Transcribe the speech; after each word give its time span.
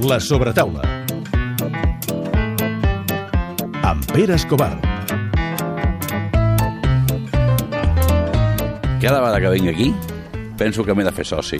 La 0.00 0.20
sobretaula. 0.20 0.82
Amb 3.82 4.04
Pere 4.12 4.36
Escobar. 4.36 4.78
Cada 9.02 9.18
vegada 9.18 9.40
que 9.40 9.50
vinc 9.56 9.68
aquí, 9.72 9.88
penso 10.56 10.84
que 10.84 10.94
m'he 10.94 11.02
de 11.02 11.10
fer 11.10 11.26
soci. 11.26 11.58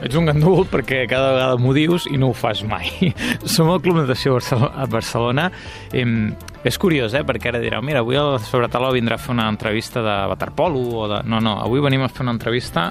Ets 0.00 0.16
un 0.16 0.30
gandul 0.30 0.64
perquè 0.72 1.02
cada 1.04 1.34
vegada 1.34 1.60
m'ho 1.60 1.74
dius 1.76 2.08
i 2.08 2.16
no 2.16 2.30
ho 2.30 2.32
fas 2.32 2.64
mai. 2.64 3.12
Som 3.44 3.68
al 3.68 3.84
Club 3.84 4.00
Natació 4.00 4.40
a 4.40 4.88
Barcelona. 4.88 5.50
Em, 5.92 6.32
és 6.64 6.80
curiós, 6.80 7.12
eh? 7.12 7.26
Perquè 7.28 7.52
ara 7.52 7.60
direu, 7.60 7.84
mira, 7.84 8.00
avui 8.00 8.16
a 8.16 8.24
la 8.24 8.40
Sobretaula 8.40 8.94
vindrà 8.96 9.20
a 9.20 9.20
fer 9.20 9.36
una 9.36 9.50
entrevista 9.52 10.00
de 10.00 10.16
waterpolo 10.32 10.88
o 11.04 11.12
de... 11.12 11.22
No, 11.28 11.44
no, 11.44 11.58
avui 11.60 11.84
venim 11.84 12.08
a 12.08 12.08
fer 12.08 12.24
una 12.24 12.38
entrevista 12.38 12.88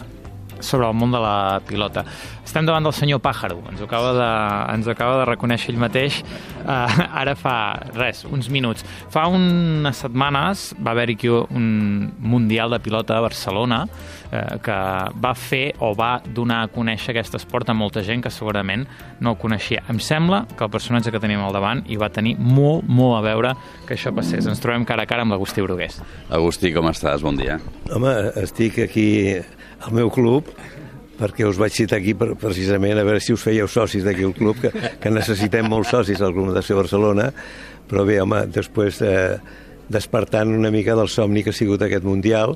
sobre 0.59 0.87
el 0.87 0.93
món 0.97 1.11
de 1.11 1.21
la 1.21 1.61
pilota. 1.67 2.05
Estem 2.45 2.65
davant 2.65 2.85
del 2.85 2.95
senyor 2.97 3.19
Pàjaro, 3.21 3.59
ens 3.69 3.81
ho 3.81 3.85
acaba 3.85 4.13
de, 4.17 4.29
ens 4.73 4.87
ho 4.87 4.93
acaba 4.93 5.19
de 5.19 5.25
reconèixer 5.29 5.69
ell 5.73 5.81
mateix 5.81 6.21
eh, 6.23 7.03
ara 7.21 7.35
fa, 7.37 7.55
res, 7.93 8.23
uns 8.25 8.49
minuts. 8.49 8.85
Fa 9.13 9.27
unes 9.29 10.01
setmanes 10.01 10.71
va 10.81 10.95
haver-hi 10.95 11.17
aquí 11.19 11.29
un 11.29 11.67
Mundial 12.19 12.73
de 12.73 12.79
Pilota 12.81 13.17
a 13.17 13.21
Barcelona 13.21 13.83
eh, 14.31 14.57
que 14.65 14.79
va 15.21 15.33
fer 15.37 15.75
o 15.85 15.91
va 15.97 16.15
donar 16.25 16.63
a 16.63 16.71
conèixer 16.73 17.13
aquest 17.13 17.37
esport 17.39 17.69
a 17.69 17.77
molta 17.77 18.03
gent 18.05 18.23
que 18.25 18.33
segurament 18.33 18.87
no 19.21 19.35
el 19.35 19.39
coneixia. 19.41 19.83
Em 19.89 20.01
sembla 20.01 20.45
que 20.55 20.65
el 20.65 20.73
personatge 20.73 21.13
que 21.13 21.21
tenim 21.21 21.43
al 21.43 21.53
davant 21.53 21.83
hi 21.85 21.99
va 22.01 22.09
tenir 22.13 22.35
molt, 22.39 22.87
molt 22.87 23.19
a 23.19 23.23
veure 23.29 23.53
que 23.85 23.93
això 23.97 24.13
passés. 24.15 24.49
Ens 24.49 24.61
trobem 24.63 24.87
cara 24.89 25.05
a 25.05 25.09
cara 25.09 25.25
amb 25.25 25.35
l'Agustí 25.35 25.61
Brugués. 25.65 26.01
Agustí, 26.33 26.73
com 26.73 26.89
estàs? 26.89 27.21
Bon 27.25 27.37
dia. 27.37 27.59
Home, 27.93 28.15
estic 28.41 28.81
aquí 28.89 29.09
al 29.85 29.95
meu 29.95 30.11
club 30.13 30.49
perquè 31.19 31.43
us 31.47 31.59
vaig 31.59 31.75
citar 31.75 31.99
aquí 31.99 32.13
per, 32.15 32.31
precisament 32.39 32.99
a 32.99 33.03
veure 33.03 33.19
si 33.23 33.35
us 33.35 33.43
fèieu 33.43 33.67
socis 33.67 34.05
d'aquí 34.05 34.23
al 34.23 34.35
club, 34.37 34.59
que, 34.61 34.71
que 35.01 35.11
necessitem 35.11 35.67
molts 35.67 35.91
socis 35.91 36.21
al 36.23 36.31
Club 36.31 36.47
Natació 36.47 36.77
Barcelona, 36.79 37.27
però 37.89 38.05
bé, 38.07 38.21
home, 38.23 38.45
després 38.55 39.01
eh, 39.03 39.35
despertant 39.91 40.53
una 40.55 40.71
mica 40.71 40.95
del 40.95 41.11
somni 41.11 41.43
que 41.43 41.51
ha 41.51 41.57
sigut 41.57 41.83
aquest 41.83 42.07
Mundial, 42.07 42.55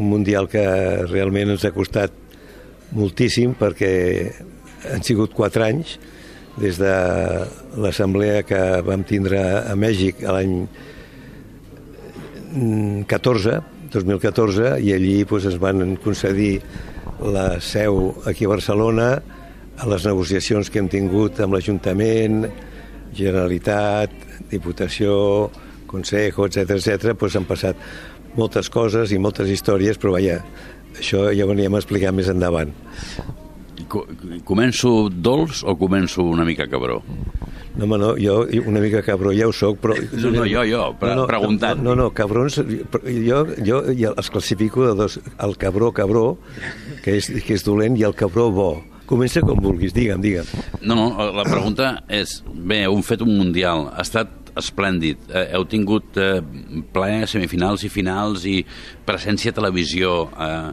un 0.00 0.08
Mundial 0.08 0.48
que 0.48 0.64
realment 1.10 1.52
ens 1.52 1.66
ha 1.68 1.74
costat 1.74 2.16
moltíssim 2.96 3.52
perquè 3.60 3.92
han 4.92 5.04
sigut 5.04 5.36
quatre 5.36 5.68
anys 5.68 5.98
des 6.60 6.76
de 6.80 6.94
l'assemblea 7.80 8.42
que 8.44 8.60
vam 8.84 9.04
tindre 9.08 9.40
a 9.40 9.76
Mèxic 9.76 10.20
l'any 10.24 10.56
14, 13.08 13.60
2014, 13.94 14.76
i 14.82 14.92
allí 14.94 15.22
doncs, 15.24 15.46
es 15.52 15.58
van 15.60 15.96
concedir 16.02 16.60
la 17.22 17.60
seu 17.60 18.14
aquí 18.26 18.44
a 18.48 18.52
Barcelona 18.54 19.08
a 19.82 19.86
les 19.88 20.04
negociacions 20.06 20.68
que 20.70 20.80
hem 20.82 20.88
tingut 20.92 21.40
amb 21.40 21.54
l'Ajuntament, 21.56 22.46
Generalitat, 23.16 24.10
Diputació, 24.50 25.50
Consejo, 25.86 26.46
etc 26.48 26.76
etc, 26.78 27.12
doncs 27.20 27.36
han 27.36 27.44
passat 27.48 27.76
moltes 28.38 28.70
coses 28.72 29.12
i 29.12 29.18
moltes 29.20 29.50
històries, 29.52 29.98
però 30.00 30.14
vaja, 30.16 30.38
això 30.96 31.26
ja 31.36 31.44
ho 31.44 31.50
veníem 31.50 31.74
a 31.76 31.80
explicar 31.82 32.12
més 32.16 32.30
endavant. 32.32 32.72
Co- 33.92 34.06
Començo 34.48 35.10
dolç 35.12 35.60
o 35.68 35.74
començo 35.76 36.24
una 36.24 36.46
mica 36.48 36.64
cabró? 36.70 37.02
No, 37.76 37.86
home, 37.86 37.96
no, 37.98 38.10
jo 38.20 38.42
una 38.68 38.80
mica 38.84 39.00
cabró 39.02 39.32
ja 39.32 39.46
ho 39.48 39.52
soc, 39.56 39.78
però... 39.80 39.94
No, 40.12 40.30
no, 40.34 40.44
jo, 40.44 40.62
jo, 40.68 40.82
pre- 41.00 41.14
preguntant. 41.30 41.80
No, 41.82 41.94
no, 41.96 42.10
cabrons, 42.12 42.58
jo, 42.60 43.38
jo 43.64 43.78
ja 43.96 44.10
els 44.12 44.28
classifico 44.30 44.84
de 44.90 44.94
dos, 44.98 45.18
el 45.40 45.56
cabró, 45.56 45.88
cabró, 45.96 46.24
que 47.02 47.16
és, 47.16 47.30
que 47.46 47.56
és 47.56 47.64
dolent, 47.64 47.96
i 47.96 48.04
el 48.04 48.12
cabró 48.18 48.50
bo. 48.52 48.70
Comença 49.08 49.40
com 49.44 49.58
vulguis, 49.60 49.92
digue'm, 49.96 50.20
digue'm. 50.22 50.46
No, 50.84 50.94
no, 50.96 51.08
la 51.36 51.44
pregunta 51.48 51.94
és, 52.12 52.38
bé, 52.52 52.82
heu 52.86 53.00
fet 53.04 53.24
un 53.24 53.32
Mundial, 53.40 53.88
ha 53.92 54.04
estat 54.04 54.52
esplèndid, 54.60 55.24
eh, 55.32 55.48
heu 55.56 55.64
tingut 55.64 56.16
eh, 56.20 56.38
ple 56.92 57.22
semifinals 57.28 57.84
i 57.88 57.90
finals 57.92 58.44
i 58.48 58.58
presència 59.08 59.52
a 59.52 59.56
televisió, 59.56 60.26
eh, 60.36 60.72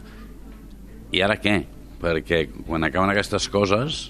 i 1.16 1.24
ara 1.26 1.40
què? 1.40 1.62
Perquè 2.00 2.46
quan 2.68 2.84
acaben 2.88 3.12
aquestes 3.12 3.48
coses, 3.52 4.10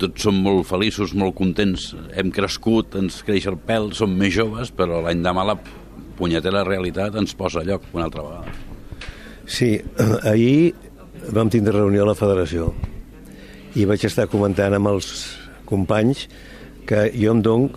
tots 0.00 0.26
som 0.26 0.36
molt 0.44 0.66
feliços, 0.68 1.14
molt 1.16 1.36
contents, 1.38 1.90
hem 2.16 2.32
crescut, 2.34 2.96
ens 3.00 3.22
creix 3.26 3.46
el 3.50 3.58
pèl, 3.58 3.90
som 3.96 4.12
més 4.12 4.34
joves, 4.34 4.72
però 4.74 5.00
l'any 5.04 5.22
demà 5.24 5.46
la 5.46 5.56
punyetera 6.16 6.64
realitat 6.66 7.16
ens 7.20 7.36
posa 7.36 7.62
a 7.62 7.66
lloc 7.68 7.86
una 7.94 8.06
altra 8.08 8.24
vegada. 8.24 8.52
Sí, 9.46 9.76
ahir 10.32 10.74
vam 11.32 11.50
tindre 11.50 11.78
reunió 11.78 12.04
a 12.04 12.10
la 12.12 12.18
federació 12.18 12.72
i 13.76 13.84
vaig 13.88 14.04
estar 14.08 14.28
comentant 14.32 14.74
amb 14.76 14.92
els 14.92 15.10
companys 15.68 16.26
que 16.88 17.08
jo 17.16 17.34
em 17.34 17.42
dono 17.44 17.70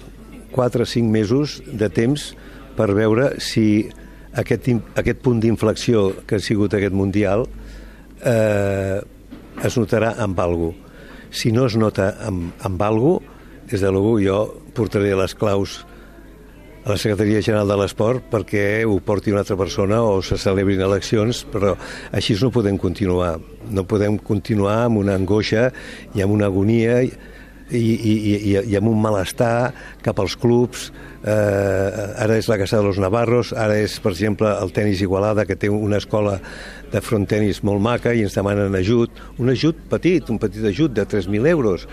4 0.54 0.86
o 0.86 0.88
5 0.88 1.12
mesos 1.12 1.60
de 1.66 1.90
temps 1.94 2.32
per 2.78 2.92
veure 2.96 3.34
si 3.44 3.90
aquest, 4.38 4.70
aquest 5.00 5.22
punt 5.26 5.42
d'inflexió 5.44 6.10
que 6.28 6.38
ha 6.38 6.44
sigut 6.44 6.74
aquest 6.74 6.96
Mundial 6.96 7.46
eh, 8.24 9.00
es 9.66 9.76
notarà 9.78 10.14
amb 10.24 10.40
algú. 10.40 10.72
Si 11.32 11.52
no 11.54 11.68
es 11.70 11.76
nota 11.78 12.14
amb, 12.26 12.54
amb 12.66 12.82
algú, 12.82 13.20
des 13.70 13.82
de 13.82 13.92
l'algú 13.92 14.18
jo 14.24 14.40
portaré 14.74 15.14
les 15.18 15.36
claus 15.38 15.84
a 16.86 16.94
la 16.94 16.98
Secretaria 16.98 17.42
General 17.44 17.70
de 17.70 17.76
l'Esport 17.78 18.30
perquè 18.32 18.84
ho 18.88 18.96
porti 19.06 19.34
una 19.34 19.44
altra 19.44 19.58
persona 19.60 20.00
o 20.02 20.22
se 20.26 20.40
celebrin 20.42 20.82
eleccions, 20.82 21.44
però 21.52 21.76
així 22.16 22.38
no 22.42 22.50
podem 22.56 22.80
continuar. 22.82 23.36
No 23.70 23.86
podem 23.86 24.18
continuar 24.18 24.86
amb 24.88 25.04
una 25.04 25.18
angoixa 25.20 25.70
i 26.16 26.24
amb 26.26 26.34
una 26.34 26.48
agonia 26.50 27.02
i, 27.72 27.78
i, 27.80 28.14
i, 28.14 28.58
i, 28.58 28.76
amb 28.80 28.92
un 28.92 29.00
malestar 29.02 29.72
cap 30.06 30.20
als 30.22 30.36
clubs. 30.40 30.90
Eh, 31.20 32.24
ara 32.24 32.38
és 32.40 32.48
la 32.48 32.58
Casa 32.62 32.80
de 32.80 32.86
los 32.88 33.00
Navarros, 33.02 33.52
ara 33.52 33.76
és, 33.80 33.98
per 34.00 34.14
exemple, 34.14 34.52
el 34.64 34.72
tennis 34.76 35.02
Igualada, 35.04 35.46
que 35.46 35.58
té 35.60 35.70
una 35.70 36.00
escola 36.00 36.38
de 36.90 37.02
front 37.04 37.28
tenis 37.30 37.60
molt 37.68 37.84
maca 37.84 38.16
i 38.16 38.24
ens 38.26 38.38
demanen 38.38 38.78
ajut. 38.80 39.20
Un 39.38 39.52
ajut 39.52 39.84
petit, 39.92 40.32
un 40.32 40.40
petit 40.40 40.66
ajut 40.72 40.96
de 40.96 41.06
3.000 41.06 41.52
euros 41.52 41.88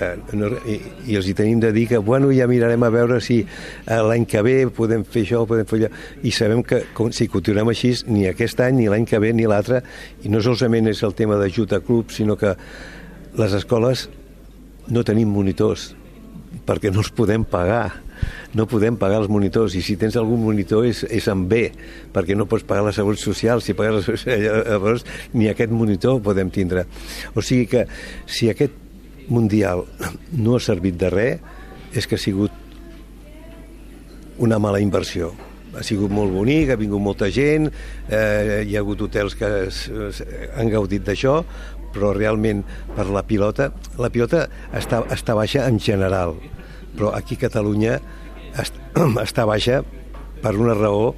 que 0.00 0.36
no, 0.36 0.48
i, 0.64 0.78
i 1.12 1.16
els 1.18 1.28
hi 1.28 1.34
tenim 1.36 1.60
de 1.60 1.74
dir 1.76 1.84
que 1.90 1.98
bueno, 2.00 2.30
ja 2.32 2.48
mirarem 2.48 2.86
a 2.86 2.90
veure 2.92 3.18
si 3.24 3.42
eh, 3.42 3.98
l'any 4.00 4.24
que 4.28 4.40
ve 4.46 4.54
podem 4.72 5.04
fer 5.04 5.26
això, 5.26 5.42
podem 5.48 5.68
fer 5.68 5.82
allò 5.82 5.90
i 6.24 6.32
sabem 6.32 6.62
que 6.64 6.80
com, 6.96 7.10
si 7.12 7.28
continuem 7.32 7.68
així 7.72 7.92
ni 8.08 8.24
aquest 8.30 8.62
any, 8.64 8.78
ni 8.80 8.88
l'any 8.88 9.04
que 9.08 9.20
ve, 9.20 9.34
ni 9.36 9.48
l'altre 9.50 9.82
i 10.24 10.32
no 10.32 10.40
solament 10.40 10.88
és 10.94 11.04
el 11.04 11.12
tema 11.18 11.36
d'ajut 11.40 11.76
a 11.76 11.82
clubs 11.84 12.16
sinó 12.16 12.38
que 12.40 12.54
les 13.36 13.58
escoles 13.60 14.08
no 14.90 15.04
tenim 15.06 15.30
monitors 15.30 15.90
perquè 16.66 16.90
no 16.90 17.02
els 17.04 17.12
podem 17.14 17.44
pagar. 17.46 18.02
No 18.52 18.66
podem 18.68 18.98
pagar 19.00 19.22
els 19.22 19.30
monitors 19.32 19.76
i 19.78 19.82
si 19.86 19.94
tens 19.96 20.16
algun 20.18 20.42
monitor 20.42 20.84
és, 20.84 21.04
és 21.08 21.26
en 21.30 21.46
B 21.48 21.62
perquè 22.12 22.36
no 22.36 22.48
pots 22.50 22.66
pagar 22.68 22.84
la 22.88 22.94
seguretat 22.94 23.22
social. 23.24 23.62
Si 23.62 23.76
pagues 23.78 23.96
la 23.96 24.04
seguretat 24.04 24.68
llavors 24.68 25.06
ni 25.32 25.48
aquest 25.48 25.72
monitor 25.72 26.20
podem 26.22 26.50
tindre. 26.52 26.84
O 27.34 27.42
sigui 27.42 27.70
que 27.70 27.86
si 28.26 28.50
aquest 28.50 28.88
Mundial 29.30 29.84
no 30.34 30.56
ha 30.56 30.60
servit 30.62 30.96
de 30.98 31.08
res 31.12 31.94
és 31.94 32.06
que 32.10 32.16
ha 32.18 32.22
sigut 32.22 32.50
una 34.42 34.58
mala 34.58 34.80
inversió. 34.82 35.30
Ha 35.70 35.84
sigut 35.86 36.10
molt 36.10 36.34
bonic, 36.34 36.72
ha 36.72 36.78
vingut 36.80 37.02
molta 37.02 37.28
gent, 37.30 37.68
eh, 38.10 38.64
hi 38.66 38.74
ha 38.74 38.82
hagut 38.82 39.04
hotels 39.06 39.36
que 39.38 39.50
han 40.58 40.72
gaudit 40.72 41.04
d'això, 41.06 41.36
però 41.94 42.12
realment 42.16 42.62
per 42.96 43.08
la 43.10 43.22
pilota, 43.26 43.70
la 43.98 44.10
pilota 44.12 44.46
està, 44.76 45.02
està 45.10 45.36
baixa 45.38 45.66
en 45.68 45.80
general, 45.82 46.36
però 46.96 47.12
aquí 47.16 47.38
a 47.38 47.46
Catalunya 47.46 47.98
est, 48.58 48.76
està 49.26 49.46
baixa 49.48 49.82
per 50.40 50.54
una 50.56 50.76
raó 50.78 51.12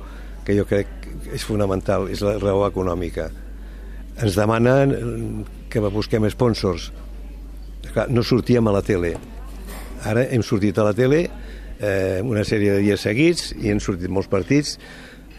que 0.46 0.56
jo 0.58 0.66
crec 0.68 0.90
que 1.02 1.36
és 1.36 1.44
fonamental, 1.46 2.08
és 2.10 2.22
la 2.24 2.34
raó 2.40 2.66
econòmica. 2.66 3.28
Ens 4.20 4.36
demanen 4.36 5.44
que 5.72 5.80
busquem 5.92 6.26
sponsors. 6.32 6.90
Clar, 7.92 8.08
no 8.12 8.24
sortíem 8.24 8.66
a 8.68 8.74
la 8.74 8.82
tele. 8.84 9.14
Ara 10.08 10.26
hem 10.34 10.42
sortit 10.44 10.78
a 10.78 10.86
la 10.88 10.92
tele 10.96 11.22
eh, 11.82 12.20
una 12.24 12.44
sèrie 12.44 12.76
de 12.76 12.84
dies 12.84 13.02
seguits 13.04 13.52
i 13.60 13.72
han 13.72 13.80
sortit 13.82 14.10
molts 14.12 14.30
partits. 14.32 14.76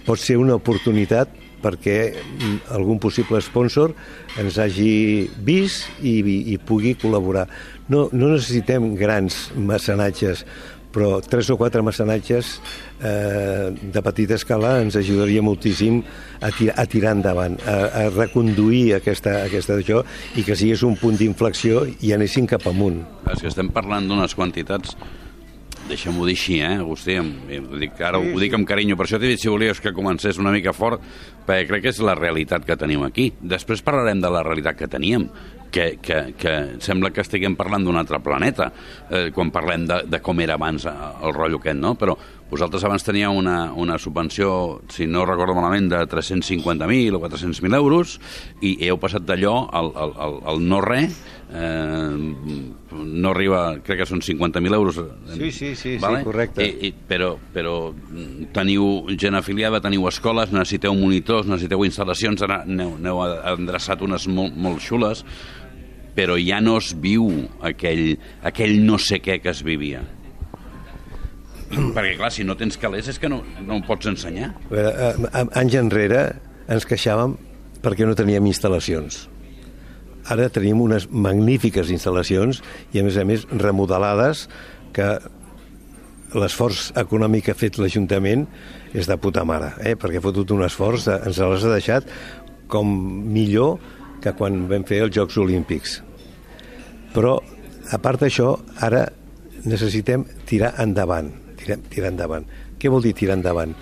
Pot 0.08 0.20
ser 0.20 0.38
una 0.42 0.58
oportunitat 0.60 1.43
perquè 1.64 1.98
mm, 2.12 2.60
algun 2.76 3.00
possible 3.02 3.42
sponsor 3.42 3.96
ens 4.42 4.60
hagi 4.62 5.30
vist 5.46 5.90
i, 6.02 6.20
i, 6.20 6.38
i 6.54 6.60
pugui 6.60 6.98
col·laborar. 7.00 7.48
No, 7.90 8.08
no 8.14 8.32
necessitem 8.32 8.94
grans 9.00 9.50
mecenatges, 9.56 10.46
però 10.94 11.18
tres 11.26 11.50
o 11.50 11.58
quatre 11.58 11.82
mecenatges 11.82 12.60
eh, 13.02 13.74
de 13.74 14.04
petita 14.06 14.38
escala 14.38 14.76
ens 14.84 14.96
ajudaria 15.00 15.42
moltíssim 15.42 16.00
a, 16.40 16.52
tirar, 16.54 16.78
a 16.78 16.86
tirar 16.86 17.16
endavant, 17.18 17.58
a, 17.66 17.78
a 18.04 18.06
reconduir 18.14 19.00
aquesta, 19.00 19.40
aquesta 19.48 19.80
d'això 19.80 20.04
i 20.38 20.46
que 20.46 20.56
sigués 20.60 20.86
un 20.86 20.96
punt 21.02 21.18
d'inflexió 21.20 21.88
i 22.06 22.14
anéssim 22.14 22.48
cap 22.50 22.70
amunt. 22.70 23.02
És 23.34 23.42
que 23.42 23.50
estem 23.50 23.74
parlant 23.74 24.08
d'unes 24.08 24.38
quantitats 24.38 24.94
deixem-ho 25.90 26.26
dir 26.28 26.36
així, 26.38 26.60
eh, 26.62 26.76
Agustí? 26.80 27.18
Em, 27.20 27.34
dic, 27.80 28.00
ara 28.02 28.20
ho 28.22 28.40
dic 28.40 28.54
amb 28.58 28.68
carinyo, 28.68 28.98
per 29.00 29.08
això 29.08 29.20
t'he 29.20 29.34
dit 29.34 29.42
si 29.42 29.52
volies 29.52 29.82
que 29.84 29.94
comencés 29.94 30.40
una 30.42 30.52
mica 30.52 30.74
fort, 30.74 31.02
perquè 31.48 31.68
crec 31.68 31.84
que 31.84 31.94
és 31.94 32.00
la 32.00 32.16
realitat 32.16 32.66
que 32.66 32.78
tenim 32.80 33.04
aquí. 33.04 33.32
Després 33.42 33.84
parlarem 33.84 34.22
de 34.24 34.32
la 34.32 34.44
realitat 34.44 34.78
que 34.80 34.88
teníem, 34.88 35.28
que, 35.74 35.98
que, 36.00 36.20
que 36.38 36.54
sembla 36.86 37.10
que 37.10 37.24
estiguem 37.26 37.58
parlant 37.58 37.84
d'un 37.84 37.98
altre 37.98 38.20
planeta 38.22 38.70
eh, 39.10 39.32
quan 39.34 39.50
parlem 39.52 39.88
de, 39.90 40.04
de 40.06 40.20
com 40.22 40.40
era 40.44 40.54
abans 40.60 40.86
eh, 40.86 40.94
el 41.26 41.34
rotllo 41.34 41.60
aquest, 41.60 41.80
no? 41.82 41.96
Però 41.98 42.16
vosaltres 42.54 42.84
abans 42.86 43.04
teníeu 43.06 43.34
una, 43.34 43.74
una 43.74 43.98
subvenció, 43.98 44.82
si 44.94 45.08
no 45.10 45.26
recordo 45.26 45.56
malament, 45.58 45.90
de 45.90 46.02
350.000 46.10 47.18
o 47.18 47.22
400.000 47.24 47.78
euros 47.80 48.20
i 48.62 48.76
heu 48.86 49.00
passat 49.02 49.26
d'allò 49.26 49.56
al, 49.74 49.90
al, 49.98 50.14
al, 50.26 50.38
al 50.54 50.62
no 50.62 50.82
res, 50.86 51.18
eh, 51.50 52.14
no 52.94 53.34
arriba, 53.34 53.64
crec 53.86 54.04
que 54.04 54.10
són 54.10 54.22
50.000 54.22 54.78
euros. 54.78 55.02
Sí, 55.34 55.52
sí, 55.52 55.74
sí, 55.76 55.96
sí 55.98 56.14
correcte. 56.24 56.66
I, 56.66 56.90
i, 56.90 56.94
però, 56.94 57.34
però 57.54 57.76
teniu 58.54 58.88
gent 59.18 59.38
afiliada, 59.40 59.82
teniu 59.84 60.08
escoles, 60.12 60.54
necessiteu 60.54 60.96
monitors, 60.98 61.50
necessiteu 61.50 61.86
instal·lacions, 61.90 62.46
n'heu, 62.70 62.98
n'heu 63.02 63.24
endreçat 63.56 64.06
unes 64.06 64.30
molt, 64.30 64.58
molt 64.58 64.84
xules, 64.84 65.26
però 66.14 66.38
ja 66.38 66.62
no 66.62 66.78
es 66.78 66.94
viu 66.94 67.30
aquell, 67.66 68.20
aquell 68.46 68.78
no 68.86 69.02
sé 69.02 69.22
què 69.24 69.42
que 69.42 69.54
es 69.54 69.64
vivia. 69.66 70.04
Perquè, 71.96 72.16
clar, 72.20 72.32
si 72.34 72.46
no 72.48 72.56
tens 72.60 72.78
calés 72.82 73.10
és 73.12 73.20
que 73.20 73.30
no, 73.32 73.42
no 73.66 73.78
ho 73.80 73.84
pots 73.88 74.10
ensenyar. 74.12 74.54
veure, 74.70 74.94
eh, 74.94 75.46
anys 75.60 75.78
enrere 75.80 76.24
ens 76.72 76.88
queixàvem 76.88 77.36
perquè 77.84 78.08
no 78.08 78.16
teníem 78.16 78.46
instal·lacions. 78.48 79.26
Ara 80.32 80.48
tenim 80.54 80.80
unes 80.80 81.10
magnífiques 81.12 81.90
instal·lacions 81.92 82.62
i, 82.94 83.02
a 83.02 83.04
més 83.04 83.18
a 83.20 83.26
més, 83.28 83.44
remodelades 83.60 84.48
que 84.96 85.10
l'esforç 86.34 86.92
econòmic 86.98 87.48
que 87.48 87.54
ha 87.54 87.60
fet 87.60 87.78
l'Ajuntament 87.78 88.48
és 88.96 89.10
de 89.10 89.18
puta 89.20 89.44
mare, 89.46 89.74
eh? 89.84 89.98
perquè 90.00 90.22
ha 90.22 90.24
fotut 90.24 90.54
un 90.56 90.64
esforç, 90.66 91.10
de, 91.10 91.20
ens 91.28 91.42
les 91.44 91.68
ha 91.68 91.74
deixat 91.76 92.08
com 92.72 92.88
millor 93.36 93.78
que 94.24 94.32
quan 94.38 94.64
vam 94.72 94.88
fer 94.88 95.04
els 95.04 95.14
Jocs 95.14 95.38
Olímpics. 95.44 96.00
Però, 97.14 97.36
a 97.92 98.00
part 98.02 98.24
d'això, 98.24 98.56
ara 98.82 99.06
necessitem 99.68 100.24
tirar 100.50 100.74
endavant 100.82 101.43
tirar, 101.64 101.80
tirar 101.90 102.12
endavant. 102.12 102.46
Què 102.80 102.92
vol 102.92 103.04
dir 103.06 103.16
tirar 103.18 103.40
endavant? 103.40 103.74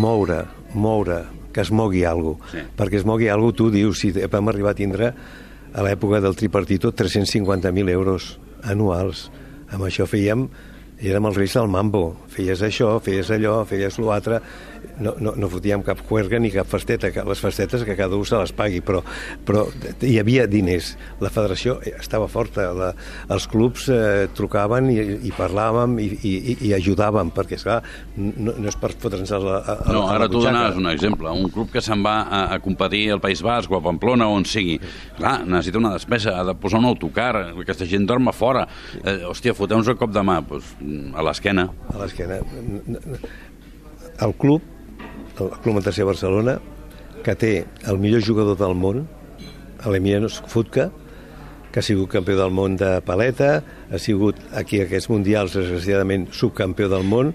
Moure, 0.00 0.42
moure, 0.74 1.22
que 1.52 1.62
es 1.64 1.70
mogui 1.70 2.04
alguna 2.08 2.38
cosa. 2.40 2.56
Sí. 2.56 2.66
Perquè 2.78 3.00
es 3.00 3.06
mogui 3.06 3.28
alguna 3.28 3.52
cosa, 3.52 3.58
tu 3.62 3.70
dius, 3.74 4.00
si 4.00 4.12
vam 4.12 4.50
arribar 4.50 4.74
a 4.74 4.78
tindre 4.78 5.12
a 5.70 5.84
l'època 5.86 6.20
del 6.22 6.36
tripartito 6.38 6.92
350.000 6.96 7.94
euros 7.94 8.32
anuals. 8.66 9.28
Amb 9.70 9.86
això 9.86 10.06
fèiem 10.10 10.48
érem 11.00 11.30
els 11.30 11.38
reis 11.38 11.54
del 11.56 11.70
mambo. 11.70 12.04
Feies 12.32 12.62
això, 12.66 12.96
feies 13.02 13.30
allò, 13.32 13.60
feies 13.68 13.98
l'altre, 14.02 14.40
no, 15.00 15.14
no, 15.20 15.34
no 15.36 15.50
fotíem 15.50 15.82
cap 15.86 16.00
juerga 16.08 16.38
ni 16.40 16.50
cap 16.52 16.68
festeta, 16.70 17.10
que 17.14 17.24
les 17.26 17.40
festetes 17.40 17.84
que 17.86 17.96
cada 17.98 18.16
un 18.16 18.26
se 18.28 18.38
les 18.38 18.52
pagui, 18.56 18.80
però, 18.84 19.02
però 19.46 19.66
hi 20.06 20.16
havia 20.20 20.46
diners. 20.50 20.92
La 21.22 21.32
federació 21.32 21.78
estava 21.90 22.28
forta, 22.30 22.70
la, 22.76 22.90
els 23.32 23.46
clubs 23.50 23.88
eh, 23.92 24.28
trucaven 24.36 24.90
i, 24.92 24.98
i 25.28 25.34
parlàvem 25.36 25.98
i, 26.02 26.08
i, 26.26 26.56
i 26.68 26.74
ajudàvem, 26.76 27.32
perquè, 27.36 27.58
esclar, 27.60 27.80
no, 28.16 28.54
no 28.56 28.70
és 28.70 28.78
per 28.80 28.92
fotre'ns 29.00 29.32
a 29.36 29.40
la 29.42 29.58
a, 29.60 29.76
No, 29.92 30.04
ara 30.08 30.26
la 30.26 30.30
tu 30.30 30.42
donaves 30.42 30.78
un 30.80 30.90
exemple. 30.92 31.30
Un 31.30 31.50
club 31.52 31.70
que 31.72 31.82
se'n 31.84 32.04
va 32.04 32.16
a, 32.22 32.42
a 32.54 32.60
competir 32.62 33.06
al 33.14 33.22
País 33.22 33.42
Basc 33.44 33.70
o 33.72 33.78
a 33.78 33.82
Pamplona 33.84 34.28
o 34.30 34.36
on 34.38 34.46
sigui. 34.48 34.78
Clar, 35.18 35.40
necessita 35.46 35.80
una 35.80 35.94
despesa, 35.96 36.36
ha 36.40 36.44
de 36.46 36.56
posar 36.60 36.80
un 36.82 36.88
autocar, 36.90 37.32
aquesta 37.50 37.88
gent 37.88 38.08
dorm 38.08 38.30
a 38.30 38.36
fora. 38.36 38.66
Eh, 39.02 39.20
hòstia, 39.28 39.56
foteu-nos 39.56 39.90
el 39.92 39.98
cop 40.00 40.12
de 40.14 40.24
mà, 40.26 40.40
doncs, 40.46 40.74
a 41.14 41.26
l'esquena. 41.26 41.68
A 41.92 42.02
l'esquena. 42.02 42.40
El 44.20 44.34
club 44.36 44.62
el 45.40 45.50
Club 45.62 45.78
Natació 45.78 46.06
Barcelona, 46.08 46.58
que 47.24 47.34
té 47.36 47.52
el 47.88 48.00
millor 48.00 48.24
jugador 48.26 48.58
del 48.60 48.76
món, 48.76 49.06
l'Emiliano 49.86 50.28
Futka, 50.28 50.90
que 51.70 51.80
ha 51.80 51.86
sigut 51.86 52.10
campió 52.10 52.36
del 52.36 52.52
món 52.52 52.76
de 52.76 52.98
paleta, 53.06 53.60
ha 53.90 53.98
sigut 54.02 54.38
aquí 54.58 54.82
aquests 54.82 55.10
mundials, 55.12 55.54
desgraciadament, 55.56 56.28
subcampió 56.34 56.90
del 56.90 57.06
món, 57.06 57.32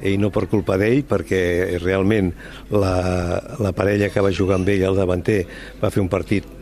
i 0.00 0.16
no 0.20 0.30
per 0.32 0.46
culpa 0.48 0.78
d'ell, 0.80 1.02
perquè 1.08 1.80
realment 1.82 2.30
la, 2.72 2.94
la 3.60 3.74
parella 3.76 4.08
que 4.12 4.22
va 4.24 4.32
jugar 4.32 4.60
amb 4.60 4.70
ell, 4.72 4.86
el 4.88 4.96
davanter, 4.96 5.42
va 5.82 5.92
fer 5.92 6.04
un 6.04 6.12
partit 6.12 6.59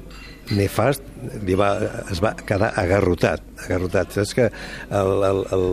nefast, 0.55 1.05
li 1.45 1.57
va, 1.59 1.71
es 2.13 2.21
va 2.25 2.33
quedar 2.47 2.71
agarrotat, 2.81 3.43
agarrotat. 3.65 4.15
Saps 4.17 4.35
que 4.37 4.47
el, 4.49 5.11
el, 5.29 5.43
el, 5.55 5.65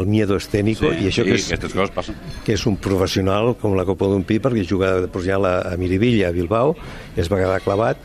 el 0.00 0.08
miedo 0.10 0.38
escénico, 0.40 0.90
sí, 0.90 1.04
i 1.04 1.10
això 1.10 1.24
sí, 1.24 1.30
que 1.30 1.38
és, 1.38 1.48
aquestes 1.50 1.76
coses 1.76 1.94
passen. 1.94 2.18
que 2.46 2.56
és 2.56 2.66
un 2.70 2.78
professional 2.82 3.54
com 3.60 3.76
la 3.78 3.86
Copa 3.88 4.08
d'un 4.10 4.24
Pi, 4.26 4.40
perquè 4.42 4.64
juga 4.68 4.94
pues, 5.12 5.28
ja 5.28 5.38
a, 5.38 5.54
a 5.72 5.76
Miribilla, 5.80 6.30
a 6.30 6.36
Bilbao, 6.36 6.74
i 7.14 7.22
es 7.22 7.30
va 7.32 7.40
quedar 7.42 7.60
clavat, 7.64 8.00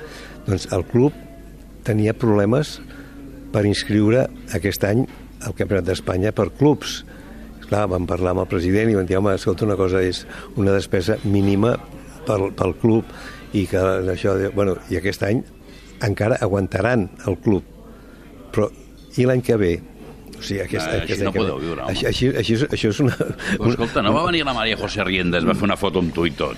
doncs 0.47 0.69
el 0.75 0.85
club 0.89 1.15
tenia 1.87 2.13
problemes 2.17 2.77
per 3.53 3.65
inscriure 3.65 4.27
aquest 4.55 4.85
any 4.85 5.05
al 5.45 5.55
Campionat 5.57 5.87
d'Espanya 5.87 6.33
per 6.35 6.51
clubs. 6.57 7.03
Clar, 7.69 7.85
vam 7.89 8.07
parlar 8.09 8.33
amb 8.33 8.43
el 8.43 8.49
president 8.49 8.89
i 8.91 8.97
vam 8.97 9.07
dir, 9.09 9.17
home, 9.19 9.35
escolta, 9.37 9.65
una 9.65 9.77
cosa 9.79 10.01
és 10.01 10.23
una 10.57 10.73
despesa 10.73 11.19
mínima 11.23 11.75
pel, 12.25 12.49
pel 12.57 12.75
club 12.81 13.09
i 13.53 13.65
que 13.69 13.81
això, 14.13 14.35
bueno, 14.53 14.75
i 14.89 14.97
aquest 14.99 15.23
any 15.25 15.43
encara 16.05 16.37
aguantaran 16.41 17.09
el 17.27 17.37
club. 17.43 17.63
Però 18.53 18.69
i 19.17 19.25
l'any 19.27 19.41
que 19.45 19.57
ve? 19.59 19.73
O 20.39 20.41
sigui, 20.41 20.61
aquest, 20.63 20.85
Ah, 20.87 20.97
aquest 21.03 21.17
així 21.19 21.23
no 21.27 21.33
podeu 21.35 21.57
viure, 21.59 21.81
home. 21.83 21.91
Així, 21.91 22.05
així, 22.07 22.27
així, 22.31 22.53
és- 22.55 22.67
això 22.71 22.89
és 22.93 22.99
una... 23.03 23.15
Però, 23.17 23.69
escolta, 23.73 24.01
no 24.05 24.13
va 24.15 24.25
venir 24.29 24.45
la 24.47 24.53
Maria 24.55 24.77
José 24.79 25.03
Riendes, 25.03 25.43
va 25.47 25.55
fer 25.57 25.67
una 25.67 25.75
foto 25.77 25.99
amb 25.99 26.13
tu 26.15 26.25
i 26.25 26.31
tot. 26.31 26.55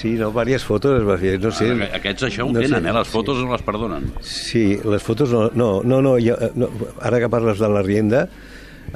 Sí, 0.00 0.14
no, 0.16 0.30
diverses 0.30 0.64
fotos 0.64 1.02
es 1.02 1.04
va 1.06 1.18
fer, 1.20 1.34
no 1.42 1.50
sé... 1.52 1.66
Ah, 1.76 1.90
Aquests 1.98 2.24
això 2.30 2.46
ho 2.46 2.52
no 2.54 2.62
tenen, 2.62 2.80
sé, 2.82 2.88
eh? 2.88 2.94
Les 2.96 3.08
fotos 3.12 3.42
no 3.44 3.50
les 3.52 3.60
perdonen. 3.66 4.06
Sí, 4.24 4.78
les 4.88 5.02
fotos 5.04 5.30
no... 5.36 5.50
No, 5.52 5.82
no, 5.84 6.00
no, 6.00 6.14
jo, 6.16 6.38
no 6.56 6.70
ara 7.04 7.20
que 7.20 7.28
parles 7.28 7.60
de 7.60 7.68
la 7.68 7.82
rienda, 7.84 8.22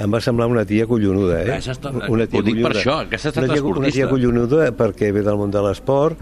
em 0.01 0.11
va 0.11 0.23
semblar 0.25 0.49
una 0.49 0.65
tia 0.65 0.87
collonuda, 0.89 1.43
eh? 1.43 1.51
Aquesta 1.59 1.77
està- 1.77 1.93
una 2.09 2.25
ho 2.25 2.43
dic 2.49 2.63
per 2.65 2.73
això, 2.73 2.97
aquesta 3.05 3.29
ha 3.29 3.35
estat 3.35 3.45
una 3.45 3.53
tia, 3.53 3.63
una 3.85 3.93
tia 3.93 4.09
collonuda 4.09 4.71
perquè 4.73 5.13
ve 5.13 5.21
del 5.27 5.37
món 5.37 5.53
de 5.53 5.61
l'esport, 5.69 6.17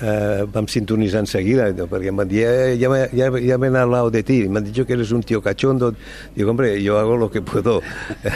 eh, 0.00 0.46
vam 0.52 0.68
sintonitzar 0.68 1.22
enseguida, 1.24 1.68
perquè 1.90 2.12
em 2.12 2.16
van 2.18 2.28
dir, 2.28 2.44
eh, 2.46 2.76
ya, 2.78 2.88
me, 2.90 3.08
ya, 3.12 3.30
ya 3.38 3.58
de 4.10 4.22
ti, 4.22 4.48
me 4.48 4.58
han 4.58 4.64
dicho 4.64 4.86
que 4.86 4.92
eres 4.92 5.10
un 5.12 5.22
tío 5.22 5.42
cachondo. 5.42 5.94
Digo, 6.34 6.50
hombre, 6.50 6.82
yo 6.82 6.98
hago 6.98 7.16
lo 7.16 7.30
que 7.30 7.42
puedo. 7.42 7.82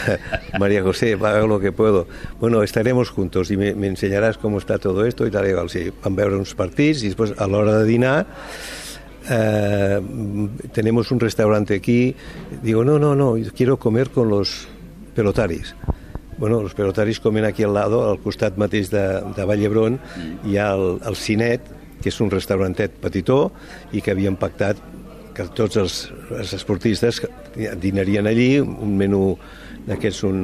María 0.58 0.82
José, 0.82 1.14
hago 1.14 1.46
lo 1.46 1.60
que 1.60 1.72
puedo. 1.72 2.06
Bueno, 2.40 2.62
estaremos 2.62 3.10
juntos 3.10 3.50
y 3.50 3.56
me, 3.56 3.74
me 3.74 3.86
enseñarás 3.86 4.38
cómo 4.38 4.58
está 4.58 4.78
todo 4.78 5.04
esto 5.06 5.26
y 5.26 5.30
tal. 5.30 5.48
Igual, 5.48 5.70
sí, 5.70 5.90
vam 6.02 6.16
veure 6.16 6.36
uns 6.38 6.54
partits 6.58 7.02
i 7.02 7.12
després, 7.12 7.34
a 7.38 7.46
l'hora 7.46 7.78
de 7.80 7.86
dinar, 7.86 8.26
eh, 9.30 10.00
tenemos 10.72 11.10
un 11.10 11.20
restaurante 11.20 11.74
aquí. 11.74 12.14
Digo, 12.62 12.84
no, 12.84 12.98
no, 12.98 13.14
no, 13.14 13.36
quiero 13.54 13.78
comer 13.78 14.10
con 14.10 14.28
los 14.28 14.66
pelotaris. 15.14 15.74
Bueno, 16.42 16.60
los 16.60 16.74
pelotaris 16.74 17.20
comen 17.20 17.44
aquí 17.44 17.62
al 17.62 17.72
lado, 17.72 18.10
al 18.10 18.18
costat 18.18 18.56
mateix 18.58 18.88
de, 18.90 19.02
de 19.30 19.44
Vall 19.46 19.60
d'Hebron, 19.62 19.98
hi 20.42 20.56
ha 20.58 20.72
el, 20.74 20.96
el 21.06 21.14
Cinet, 21.14 21.68
que 22.02 22.10
és 22.10 22.18
un 22.18 22.32
restaurantet 22.32 22.96
petitó 22.98 23.36
i 23.94 24.02
que 24.02 24.10
havien 24.10 24.34
pactat 24.34 24.80
que 25.36 25.46
tots 25.54 25.78
els, 25.78 26.00
els 26.34 26.56
esportistes 26.58 27.22
dinarien 27.78 28.26
allí, 28.26 28.56
un 28.58 28.98
menú 28.98 29.36
d'aquests, 29.86 30.24
un 30.26 30.42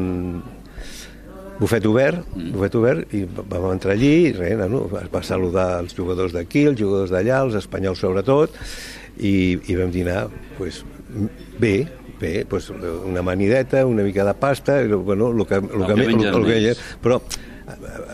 bufet 1.59 1.91
obert, 1.91 2.31
bufet 2.55 2.79
obert, 2.79 3.19
i 3.19 3.25
vam 3.27 3.67
entrar 3.73 3.99
allí, 3.99 4.15
i 4.29 4.33
res, 4.39 4.63
no, 4.71 4.87
va 4.87 5.27
saludar 5.27 5.81
els 5.81 5.99
jugadors 5.99 6.39
d'aquí, 6.39 6.69
els 6.71 6.79
jugadors 6.79 7.11
d'allà, 7.11 7.43
els 7.49 7.59
espanyols 7.59 8.07
sobretot, 8.07 8.55
i, 9.19 9.59
i 9.67 9.75
vam 9.83 9.91
dinar 9.91 10.29
pues, 10.61 10.85
bé, 11.59 11.89
bé, 12.21 12.45
pues, 12.49 12.71
una 12.71 13.23
manideta, 13.23 13.85
una 13.87 14.03
mica 14.03 14.25
de 14.25 14.35
pasta, 14.35 14.83
bueno, 14.87 15.31
el 15.31 15.47
que, 15.47 15.55
el 15.55 15.65
El 15.65 15.87
que 15.87 15.93
el 16.29 16.45
que- 16.45 16.57
ells. 16.59 16.81
però 17.03 17.21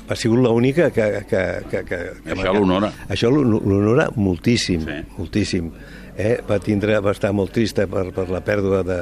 ha 0.08 0.16
sigut 0.16 0.38
l'única 0.42 0.90
que, 0.90 1.24
que, 1.28 1.42
que, 1.70 1.84
que, 1.86 1.98
que 2.24 2.32
Això 2.34 2.52
l'honora. 2.54 2.90
Això 3.08 3.30
l'hon- 3.30 3.60
l'honora 3.64 4.08
moltíssim, 4.16 4.80
Sí. 4.82 5.02
moltíssim. 5.18 5.70
Eh? 6.16 6.38
Va, 6.48 6.60
tindre, 6.62 7.00
va 7.02 7.10
estar 7.10 7.32
molt 7.34 7.50
trista 7.52 7.88
per, 7.90 8.12
per 8.14 8.28
la 8.30 8.38
pèrdua 8.44 8.84
de, 8.86 9.00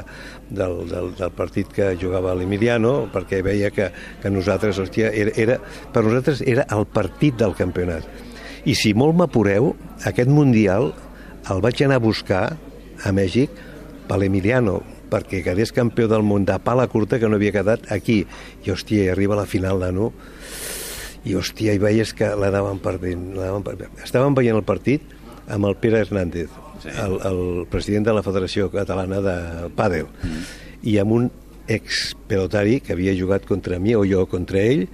del, 0.49 0.89
del, 0.89 1.11
del 1.19 1.31
partit 1.37 1.69
que 1.69 1.91
jugava 2.01 2.33
l'Emiliano, 2.35 3.09
perquè 3.13 3.43
veia 3.45 3.69
que, 3.71 3.91
que 4.23 4.31
nosaltres, 4.33 4.79
hòstia, 4.81 5.11
era, 5.13 5.31
era, 5.37 5.59
per 5.93 6.05
nosaltres 6.07 6.41
era 6.41 6.65
el 6.73 6.87
partit 6.87 7.37
del 7.37 7.53
campionat. 7.55 8.07
I 8.65 8.75
si 8.79 8.95
molt 8.95 9.17
m'apureu, 9.19 9.75
aquest 10.07 10.31
Mundial 10.31 10.93
el 11.51 11.61
vaig 11.61 11.83
anar 11.85 11.97
a 12.01 12.05
buscar 12.05 12.57
a 13.05 13.13
Mèxic 13.13 13.51
per 14.13 14.21
l'Emiliano, 14.21 14.83
perquè 15.09 15.41
quedés 15.45 15.73
campió 15.73 16.05
del 16.11 16.25
món 16.27 16.45
de 16.45 16.59
pala 16.61 16.85
curta 16.93 17.17
que 17.21 17.29
no 17.31 17.39
havia 17.39 17.55
quedat 17.55 17.89
aquí. 17.95 18.23
I, 18.61 18.73
hòstia, 18.75 19.07
i 19.07 19.13
arriba 19.13 19.39
a 19.39 19.43
la 19.43 19.49
final 19.49 19.81
d'ano 19.81 20.11
i, 21.25 21.33
hòstia, 21.39 21.73
i 21.73 21.81
veies 21.81 22.13
que 22.19 22.29
l'anaven 22.37 22.83
perdent. 22.85 23.33
perdent. 23.65 24.03
Estàvem 24.05 24.37
veient 24.37 24.59
el 24.59 24.67
partit 24.69 25.07
amb 25.49 25.65
el 25.71 25.79
Pere 25.81 26.05
Hernández, 26.05 26.51
Sí. 26.83 26.91
el, 26.99 27.13
el 27.23 27.67
president 27.71 28.09
de 28.09 28.13
la 28.13 28.25
Federació 28.27 28.67
Catalana 28.73 29.21
de 29.23 29.35
Pàdel, 29.77 30.09
mm. 30.09 30.41
i 30.91 30.97
amb 30.99 31.13
un 31.15 31.29
ex-pelotari 31.71 32.81
que 32.83 32.97
havia 32.97 33.15
jugat 33.15 33.47
contra 33.47 33.79
mi 33.79 33.95
o 33.95 34.03
jo 34.03 34.25
contra 34.27 34.59
ell, 34.59 34.89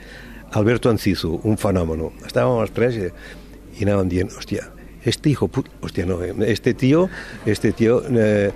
Alberto 0.53 0.93
Ancizu, 0.93 1.41
un 1.49 1.57
fenòmeno. 1.57 2.11
Estàvem 2.29 2.61
els 2.61 2.75
tres 2.77 2.99
i, 3.01 3.09
i 3.81 3.89
anàvem 3.89 4.13
dient, 4.13 4.35
hòstia, 4.37 4.69
este 5.09 5.31
hijo 5.31 5.49
puta, 5.49 5.73
hostia, 5.81 6.05
no, 6.05 6.21
este 6.45 6.75
tío, 6.75 7.09
este 7.47 7.73
tío 7.73 8.03
eh, 8.13 8.53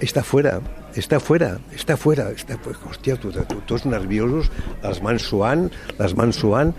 está 0.00 0.22
fuera, 0.24 0.58
està 0.96 1.18
fora, 1.20 1.50
està 1.76 1.96
fora, 2.00 2.28
està, 2.32 2.56
hòstia, 2.88 3.18
tu, 3.20 3.30
tu, 3.36 3.58
tots 3.68 3.84
nerviosos, 3.84 4.48
les 4.80 5.00
mans 5.04 5.26
suant, 5.28 5.66
les 5.98 6.14
mans 6.16 6.38
suant, 6.40 6.72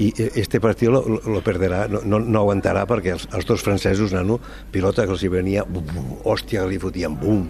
i 0.00 0.08
este 0.40 0.60
partit 0.62 0.88
lo, 0.88 1.02
lo, 1.04 1.42
perderà, 1.44 1.82
no, 1.92 2.00
no, 2.08 2.22
no 2.24 2.42
aguantarà 2.42 2.86
perquè 2.88 3.12
els, 3.16 3.28
els 3.36 3.48
dos 3.48 3.64
francesos, 3.66 4.14
nano, 4.16 4.38
pilota 4.72 5.04
que 5.04 5.14
els 5.16 5.24
hi 5.26 5.32
venia, 5.32 5.66
bum, 5.68 5.84
bum, 5.92 6.16
hòstia, 6.24 6.64
li 6.70 6.80
fotien 6.80 7.18
bum, 7.20 7.44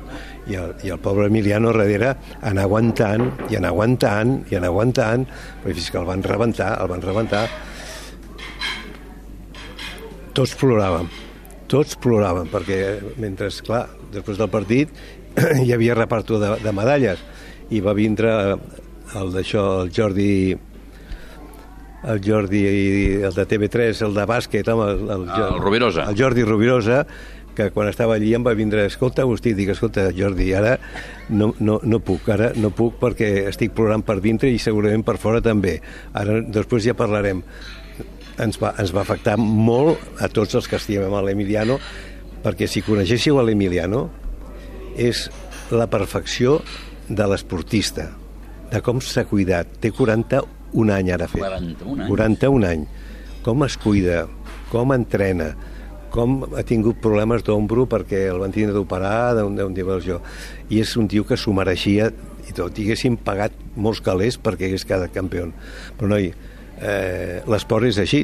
i 0.51 0.59
el, 0.59 0.75
i 0.83 0.91
el 0.91 0.99
pobre 1.03 1.29
Emiliano 1.31 1.71
darrere 1.71 2.17
anar 2.43 2.67
aguantant, 2.67 3.29
i 3.49 3.61
anar 3.61 3.71
aguantant, 3.71 4.41
i 4.51 4.59
anar 4.59 4.73
aguantant, 4.75 5.29
però 5.63 5.77
fins 5.79 5.91
que 5.95 6.03
el 6.03 6.11
van 6.11 6.27
rebentar, 6.27 6.75
el 6.83 6.91
van 6.91 7.07
rebentar, 7.07 7.47
tots 10.35 10.59
ploràvem, 10.59 11.09
tots 11.71 11.95
ploràvem, 12.03 12.51
perquè 12.51 12.83
mentre, 13.23 13.51
clar, 13.67 13.87
després 14.15 14.41
del 14.41 14.51
partit 14.53 14.91
hi 15.65 15.71
havia 15.75 15.97
reparto 15.99 16.41
de, 16.43 16.57
de 16.63 16.73
medalles 16.77 17.23
i 17.71 17.83
va 17.85 17.95
vindre 17.95 18.33
el 19.19 19.33
d'això, 19.35 19.83
el 19.85 19.95
Jordi 19.95 20.33
el 22.01 22.21
Jordi, 22.25 22.63
el 23.21 23.35
de 23.35 23.45
TV3, 23.45 23.99
el 24.07 24.15
de 24.17 24.25
bàsquet, 24.25 24.69
home, 24.73 24.87
el, 24.89 25.03
el, 25.13 25.27
el 25.37 25.59
Rovirosa. 25.61 26.07
El 26.09 26.17
Jordi 26.17 26.47
Rovirosa, 26.49 27.03
que 27.55 27.69
quan 27.75 27.91
estava 27.91 28.15
allí 28.17 28.33
em 28.35 28.47
va 28.47 28.55
vindre, 28.57 28.87
escolta, 28.89 29.27
Agustí, 29.27 29.53
dic, 29.59 29.75
escolta, 29.75 30.07
Jordi, 30.17 30.49
ara 30.57 30.79
no, 31.29 31.51
no, 31.61 31.77
no 31.85 32.01
puc, 32.01 32.31
ara 32.33 32.55
no 32.57 32.71
puc 32.73 32.97
perquè 33.03 33.31
estic 33.51 33.75
plorant 33.77 34.05
per 34.07 34.21
dintre 34.25 34.49
i 34.49 34.59
segurament 34.63 35.05
per 35.05 35.19
fora 35.21 35.43
també. 35.45 35.77
Ara, 36.17 36.41
després 36.41 36.89
ja 36.89 36.97
parlarem 36.97 37.45
ens 38.41 38.57
va, 38.57 38.73
ens 38.81 38.95
va 38.97 39.03
afectar 39.05 39.37
molt 39.41 40.23
a 40.25 40.31
tots 40.33 40.57
els 40.57 40.69
que 40.71 40.79
estimem 40.81 41.13
a 41.13 41.21
l'Emiliano, 41.27 41.77
perquè 42.45 42.69
si 42.71 42.83
coneixéssiu 42.85 43.41
a 43.41 43.45
l'Emiliano, 43.47 44.09
és 44.97 45.29
la 45.71 45.87
perfecció 45.91 46.59
de 47.09 47.27
l'esportista, 47.31 48.11
de 48.71 48.81
com 48.85 49.01
s'ha 49.03 49.27
cuidat. 49.29 49.79
Té 49.83 49.91
41 49.95 50.95
anys 50.95 51.15
ara 51.17 51.29
fet. 51.31 51.43
41 51.43 51.99
anys. 51.99 52.11
41 52.11 52.71
anys. 52.71 53.07
Com 53.45 53.65
es 53.65 53.77
cuida, 53.81 54.25
com 54.71 54.93
entrena, 54.93 55.55
com 56.13 56.41
ha 56.59 56.65
tingut 56.67 56.99
problemes 57.03 57.45
d'ombro 57.47 57.87
perquè 57.91 58.27
el 58.31 58.41
van 58.43 58.53
tindre 58.55 58.75
d'operar 58.77 59.35
d'un 59.39 59.57
jo. 60.05 60.21
I 60.69 60.81
és 60.81 60.97
un 60.97 61.09
tio 61.09 61.25
que 61.25 61.37
s'ho 61.37 61.53
mereixia 61.53 62.11
i 62.49 62.53
tot. 62.53 62.77
I 62.79 62.85
haguessin 62.85 63.17
pagat 63.17 63.53
molts 63.77 64.01
calés 64.01 64.39
perquè 64.39 64.67
hagués 64.69 64.85
quedat 64.85 65.13
campió. 65.15 65.51
Però, 65.97 66.09
noi, 66.09 66.33
eh, 66.81 67.43
l'esport 67.51 67.85
és 67.89 67.99
així. 68.03 68.23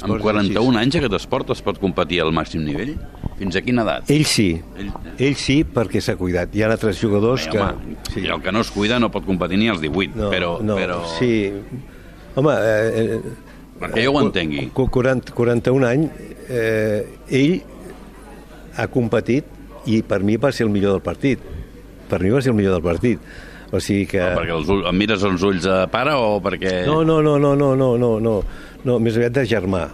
Amb 0.00 0.16
41 0.22 0.78
anys 0.80 0.96
aquest 1.00 1.16
esport 1.20 1.50
es 1.54 1.62
pot 1.64 1.78
competir 1.80 2.20
al 2.24 2.32
màxim 2.36 2.64
nivell? 2.64 2.94
Fins 3.40 3.56
a 3.56 3.62
quina 3.64 3.82
edat? 3.86 4.10
Ell 4.12 4.24
sí, 4.28 4.50
Ell- 4.78 4.90
ell 5.16 5.36
sí 5.40 5.60
perquè 5.64 6.00
s'ha 6.04 6.16
cuidat. 6.20 6.52
Hi 6.54 6.62
ha 6.64 6.70
altres 6.72 6.98
jugadors 7.00 7.46
Bé, 7.46 7.52
que... 7.54 7.60
home, 7.64 7.96
sí. 8.12 8.24
El 8.26 8.42
que 8.44 8.52
no 8.52 8.60
es 8.60 8.70
cuida 8.70 8.98
no 9.00 9.08
pot 9.10 9.24
competir 9.24 9.58
ni 9.58 9.68
als 9.72 9.80
18, 9.80 10.16
no, 10.18 10.28
però, 10.32 10.56
no, 10.60 10.76
però... 10.76 10.98
Sí, 11.18 11.50
home... 12.34 12.52
Eh, 12.58 13.06
eh, 13.16 13.20
Perquè 13.80 14.02
jo 14.04 14.12
ho 14.12 14.20
entengui. 14.20 14.66
cu- 14.76 14.90
40, 14.92 15.32
41 15.32 15.86
anys, 15.88 16.10
eh, 16.52 17.06
ell 17.32 17.62
ha 18.76 18.84
competit 18.92 19.46
i 19.88 20.02
per 20.04 20.18
mi 20.20 20.36
va 20.36 20.50
ser 20.52 20.66
el 20.66 20.72
millor 20.74 20.98
del 20.98 21.00
partit. 21.00 21.40
Per 22.10 22.18
mi 22.20 22.28
va 22.28 22.42
ser 22.44 22.52
el 22.52 22.58
millor 22.58 22.74
del 22.76 22.84
partit. 22.84 23.22
O 23.70 23.78
sigui 23.78 24.06
que... 24.10 24.18
No, 24.22 24.40
perquè 24.40 24.56
els 24.56 24.68
ull, 24.74 24.84
em 24.90 24.96
mires 24.98 25.22
els 25.28 25.42
ulls 25.46 25.62
de 25.68 25.78
pare 25.92 26.16
o 26.18 26.40
perquè... 26.42 26.80
No, 26.88 27.00
no, 27.06 27.20
no, 27.22 27.36
no, 27.38 27.54
no, 27.54 27.72
no, 27.78 27.92
no, 28.00 28.12
no, 28.20 28.36
no 28.84 28.98
més 29.02 29.16
aviat 29.20 29.36
de 29.36 29.44
germà. 29.46 29.84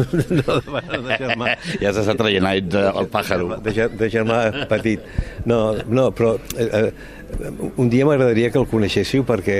no, 0.00 0.54
de, 0.64 0.98
de 1.04 1.16
germà. 1.20 1.54
Ja 1.82 1.90
s'està 1.92 2.14
traient 2.18 2.46
aire 2.48 2.66
del 2.72 3.08
pàjaro. 3.12 3.56
De, 3.62 3.72
ger- 3.76 3.90
de 4.00 4.08
germà 4.10 4.42
petit. 4.70 5.02
No, 5.50 5.74
no 5.90 6.08
però 6.16 6.36
eh, 6.56 6.68
eh, 6.80 7.48
un 7.78 7.90
dia 7.92 8.06
m'agradaria 8.08 8.50
que 8.50 8.58
el 8.58 8.66
coneixéssiu 8.70 9.26
perquè 9.28 9.58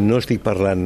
no 0.00 0.20
estic 0.22 0.40
parlant 0.44 0.84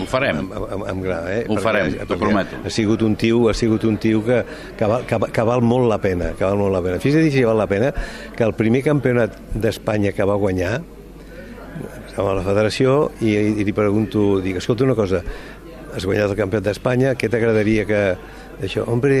Ho 0.00 0.06
farem. 0.08 0.38
amb, 0.46 0.54
amb, 0.78 0.86
amb 0.94 1.04
gra, 1.04 1.18
eh? 1.34 1.42
Ho 1.46 1.54
Perquè- 1.58 1.64
farem, 1.66 1.98
t'ho 2.08 2.18
prometo. 2.18 2.62
Ha 2.64 2.72
sigut 2.72 3.02
un 3.06 3.14
tio, 3.20 3.42
ha 3.50 3.54
sigut 3.58 3.84
un 3.86 3.98
tio 4.02 4.22
que, 4.26 4.40
que, 4.78 4.88
val, 4.94 5.04
que, 5.06 5.18
que 5.36 5.44
val 5.50 5.60
molt 5.62 5.90
la 5.92 6.00
pena, 6.02 6.32
que 6.38 6.46
val 6.46 6.58
molt 6.62 6.74
la 6.78 6.82
pena. 6.86 7.02
Fixa't 7.02 7.28
si 7.34 7.44
val 7.46 7.58
la 7.60 7.68
pena 7.70 7.92
que 8.34 8.46
el 8.48 8.54
primer 8.58 8.82
campionat 8.86 9.36
d'Espanya 9.54 10.14
que 10.16 10.26
va 10.26 10.38
guanyar 10.40 10.78
estava 12.20 12.34
a 12.34 12.36
la 12.36 12.44
federació 12.44 13.10
i, 13.24 13.32
i 13.32 13.64
li 13.64 13.72
pregunto, 13.72 14.40
dic, 14.44 14.58
escolta 14.60 14.84
una 14.84 14.96
cosa, 14.98 15.22
has 15.94 16.04
guanyat 16.04 16.34
el 16.34 16.36
campionat 16.36 16.66
d'Espanya, 16.68 17.16
què 17.16 17.30
t'agradaria 17.32 17.86
que... 17.88 18.02
Això, 18.60 18.84
hombre, 18.92 19.16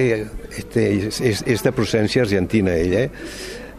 este, 0.52 0.82
és 1.24 1.62
de 1.64 1.70
procedència 1.72 2.26
argentina, 2.26 2.74
ell, 2.76 2.92
eh? 2.92 3.06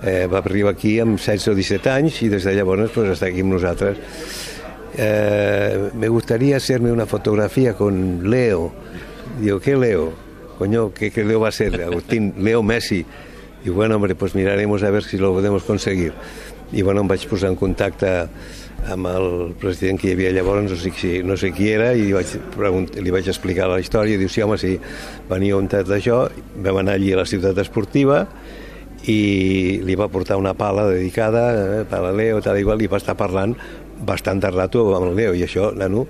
eh? 0.01 0.23
Va 0.25 0.39
arribar 0.39 0.71
aquí 0.73 0.95
amb 1.03 1.19
16 1.19 1.51
o 1.51 1.53
17 1.53 1.91
anys 1.93 2.17
i 2.25 2.31
des 2.33 2.47
de 2.47 2.55
llavors 2.57 2.89
pues, 2.95 3.11
està 3.13 3.29
aquí 3.29 3.43
amb 3.45 3.53
nosaltres. 3.53 4.01
Eh, 4.97 5.91
me 5.93 6.09
gustaría 6.09 6.57
hacerme 6.57 6.91
una 6.91 7.05
fotografía 7.05 7.75
con 7.77 8.25
Leo. 8.25 8.71
Digo, 9.39 9.59
¿qué 9.59 9.77
Leo? 9.77 10.09
Coño, 10.57 10.89
¿qué, 10.95 11.11
qué 11.11 11.23
Leo 11.23 11.45
va 11.45 11.51
ser? 11.51 11.77
Agustín, 11.83 12.33
Leo 12.39 12.63
Messi. 12.63 13.05
Y 13.63 13.69
bueno, 13.69 13.97
hombre, 13.97 14.15
pues 14.15 14.33
miraremos 14.33 14.81
a 14.81 14.89
ver 14.89 15.03
si 15.03 15.19
lo 15.19 15.31
podemos 15.31 15.61
conseguir. 15.61 16.13
I 16.71 16.81
bueno, 16.81 17.03
em 17.03 17.09
vaig 17.11 17.25
posar 17.27 17.51
en 17.51 17.57
contacte 17.59 18.11
amb 18.89 19.07
el 19.11 19.53
president 19.61 19.99
que 19.99 20.09
hi 20.09 20.15
havia 20.15 20.31
llavors, 20.33 20.63
no 20.65 20.77
sé, 20.79 20.91
si, 20.97 21.11
no 21.25 21.37
sé 21.37 21.51
qui 21.53 21.69
era, 21.69 21.91
i 21.93 22.09
vaig, 22.15 22.33
li 22.97 23.13
vaig 23.13 23.27
explicar 23.29 23.69
la 23.69 23.79
història, 23.81 24.15
i 24.15 24.21
diu, 24.21 24.31
sí, 24.31 24.41
home, 24.41 24.57
sí, 24.57 24.73
venia 25.29 25.59
un 25.59 25.69
tat 25.69 25.89
d'això, 25.89 26.23
vam 26.65 26.81
anar 26.81 26.97
allí 26.97 27.11
a 27.13 27.21
la 27.21 27.27
ciutat 27.29 27.59
esportiva, 27.61 28.23
i 29.09 29.81
li 29.85 29.97
va 29.97 30.09
portar 30.13 30.37
una 30.37 30.53
pala 30.57 30.87
dedicada, 30.89 31.45
eh, 31.51 31.85
per 31.89 32.01
a 32.05 32.11
Leo, 32.13 32.41
tal 32.41 32.59
igual, 32.61 32.81
i 32.81 32.89
va 32.89 33.01
estar 33.01 33.17
parlant 33.17 33.55
bastant 34.01 34.41
de 34.41 34.49
rato 34.49 34.87
amb 34.95 35.11
el 35.11 35.17
Leo, 35.19 35.35
i 35.37 35.45
això, 35.45 35.69
nano, 35.77 36.07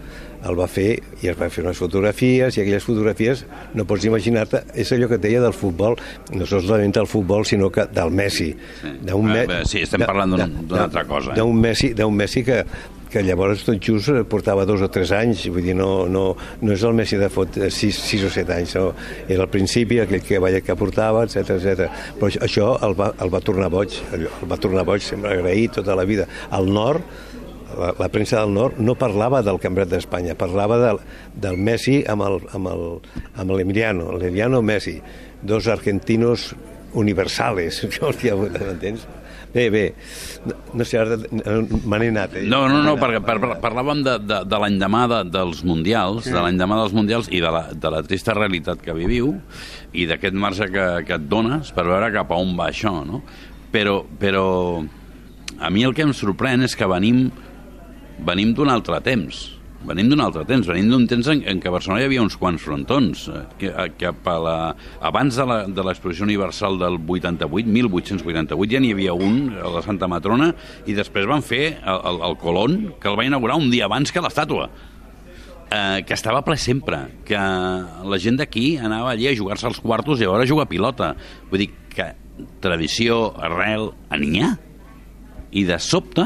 el 0.47 0.55
va 0.57 0.67
fer, 0.67 0.99
i 1.21 1.27
es 1.29 1.37
va 1.37 1.49
fer 1.53 1.63
unes 1.63 1.77
fotografies, 1.77 2.57
i 2.57 2.61
aquelles 2.63 2.83
fotografies, 2.83 3.45
no 3.77 3.85
pots 3.85 4.05
imaginar-te, 4.09 4.63
és 4.73 4.91
allò 4.95 5.07
que 5.11 5.19
et 5.19 5.25
deia 5.27 5.41
del 5.43 5.53
futbol, 5.53 5.97
no 6.33 6.45
solament 6.49 6.95
del 6.97 7.07
futbol, 7.07 7.45
sinó 7.45 7.69
que 7.71 7.85
del 7.93 8.09
Messi. 8.11 8.55
D'un 9.01 9.29
Ah, 9.29 9.45
Me- 9.47 9.61
sí, 9.65 9.81
estem 9.85 10.01
parlant 10.05 10.33
d'una 10.33 10.83
altra 10.87 11.05
cosa, 11.05 11.31
eh? 11.31 11.35
D'un 11.37 11.53
Messi, 11.61 11.93
Messi 12.17 12.43
que, 12.43 12.63
que 13.11 13.21
llavors 13.27 13.65
tot 13.67 13.77
just 13.83 14.09
portava 14.31 14.65
dos 14.65 14.81
o 14.81 14.87
tres 14.89 15.11
anys, 15.11 15.45
vull 15.51 15.61
dir, 15.65 15.75
no, 15.75 16.07
no, 16.07 16.35
no 16.61 16.71
és 16.73 16.83
el 16.87 16.93
Messi 16.95 17.17
de 17.19 17.27
fot 17.29 17.57
eh, 17.57 17.69
sis, 17.69 17.95
sis 17.99 18.23
o 18.23 18.29
set 18.31 18.49
anys, 18.49 18.73
no? 18.79 18.93
era 19.27 19.43
al 19.43 19.49
principi 19.51 19.99
aquell 19.99 20.23
que, 20.23 20.39
veia 20.39 20.61
que 20.63 20.75
portava, 20.79 21.25
etc 21.27 21.57
etc. 21.57 21.89
Però 22.17 22.29
això- 22.31 22.41
això 22.47 22.69
el 22.87 22.95
va, 22.97 23.13
el 23.21 23.29
va 23.33 23.41
tornar 23.41 23.69
boig, 23.69 23.99
el 24.15 24.27
va 24.49 24.57
tornar 24.57 24.85
boig, 24.87 25.01
sempre 25.03 25.35
agraït 25.37 25.73
tota 25.81 25.93
la 25.95 26.05
vida. 26.07 26.25
Al 26.49 26.71
nord, 26.71 27.03
la, 27.77 27.93
la 27.99 28.09
premsa 28.13 28.41
del 28.41 28.51
nord 28.55 28.79
no 28.79 28.95
parlava 28.99 29.41
del 29.45 29.59
Campionat 29.61 29.91
d'Espanya, 29.93 30.35
parlava 30.39 30.77
del, 30.81 30.99
del 31.33 31.57
Messi 31.57 32.01
amb 32.07 32.25
el- 32.27 32.43
amb 32.57 32.67
el- 32.71 32.99
amb 33.41 33.51
l'Emiliano, 33.57 34.11
l'Emiliano 34.17 34.61
Messi, 34.61 34.97
dos 35.41 35.67
argentinos 35.67 36.51
universales, 36.93 37.81
hòstia, 38.01 38.35
m'entens? 38.35 39.07
Bé, 39.51 39.65
bé, 39.69 39.81
no, 40.47 40.53
no 40.79 40.85
sé, 40.87 40.95
ara 41.01 41.17
me 41.19 41.97
n'he 41.99 42.07
anat. 42.13 42.37
Eh? 42.39 42.45
No, 42.47 42.61
no, 42.71 42.77
no, 42.85 42.93
perquè 42.95 43.19
par 43.19 43.35
par 43.43 43.57
parlàvem 43.59 43.99
de, 44.05 44.13
de, 44.23 44.37
de 44.47 44.59
l'endemà 44.63 45.01
de, 45.11 45.17
dels 45.33 45.59
Mundials, 45.67 46.29
de 46.31 46.39
l'endemà 46.39 46.77
dels 46.79 46.93
Mundials 46.95 47.27
i 47.35 47.41
de 47.43 47.51
la, 47.51 47.65
de 47.75 47.91
la 47.91 47.99
trista 48.07 48.31
realitat 48.37 48.79
que 48.79 48.95
viviu 48.95 49.33
i 49.91 50.05
d'aquest 50.07 50.37
marge 50.39 50.69
que, 50.71 50.85
que 51.03 51.17
et 51.19 51.27
dones 51.27 51.73
per 51.75 51.83
veure 51.83 52.13
cap 52.15 52.31
a 52.31 52.39
on 52.39 52.55
va 52.55 52.69
això, 52.71 52.93
no? 53.03 53.19
Però, 53.75 53.97
però 54.23 54.45
a 55.59 55.69
mi 55.69 55.83
el 55.83 55.93
que 55.99 56.07
em 56.07 56.15
sorprèn 56.15 56.63
és 56.63 56.77
que 56.79 56.87
venim, 56.87 57.25
venim 58.25 58.53
d'un 58.57 58.71
altre 58.71 59.01
temps. 59.05 59.47
Venim 59.81 60.11
d'un 60.11 60.21
altre 60.21 60.43
temps, 60.45 60.67
venim 60.69 60.91
d'un 60.91 61.07
temps 61.09 61.25
en, 61.31 61.39
en 61.41 61.57
què 61.57 61.65
a 61.65 61.73
Barcelona 61.73 62.03
hi 62.03 62.05
havia 62.05 62.21
uns 62.21 62.35
quants 62.37 62.61
frontons, 62.61 63.23
eh, 63.33 63.39
que, 63.57 63.71
eh, 63.71 63.87
que 63.97 64.11
a 64.11 64.35
la, 64.45 64.53
abans 65.09 65.39
de 65.41 65.85
l'exposició 65.87 66.27
universal 66.27 66.77
del 66.77 66.99
88, 67.01 67.65
1888, 67.65 68.69
ja 68.69 68.81
n'hi 68.83 68.93
havia 68.93 69.15
un, 69.17 69.39
a 69.57 69.71
la 69.73 69.81
Santa 69.81 70.05
Matrona, 70.11 70.51
i 70.85 70.93
després 70.93 71.25
van 71.25 71.41
fer 71.41 71.63
el, 71.81 71.97
el, 72.11 72.21
el 72.29 72.37
Colón, 72.43 72.77
que 73.01 73.09
el 73.09 73.17
va 73.17 73.25
inaugurar 73.25 73.57
un 73.57 73.73
dia 73.73 73.89
abans 73.89 74.13
que 74.13 74.21
l'estàtua 74.21 74.69
eh, 75.71 76.03
que 76.05 76.13
estava 76.13 76.43
ple 76.45 76.59
sempre, 76.61 77.01
que 77.25 77.39
la 77.39 78.19
gent 78.21 78.37
d'aquí 78.37 78.75
anava 78.77 79.15
allí 79.15 79.31
a 79.31 79.35
jugar-se 79.37 79.65
als 79.69 79.81
quartos 79.81 80.21
i 80.21 80.27
a 80.27 80.33
veure 80.33 80.49
jugar 80.49 80.67
a 80.67 80.71
pilota. 80.71 81.13
Vull 81.49 81.65
dir 81.65 81.71
que 81.91 82.11
tradició, 82.61 83.31
arrel, 83.41 83.89
n'hi 84.19 84.43
ha. 84.43 84.53
I 85.51 85.65
de 85.67 85.77
sobte 85.83 86.23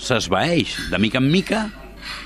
s'esvaeix, 0.00 0.76
de 0.90 1.00
mica 1.00 1.20
en 1.22 1.30
mica, 1.30 1.64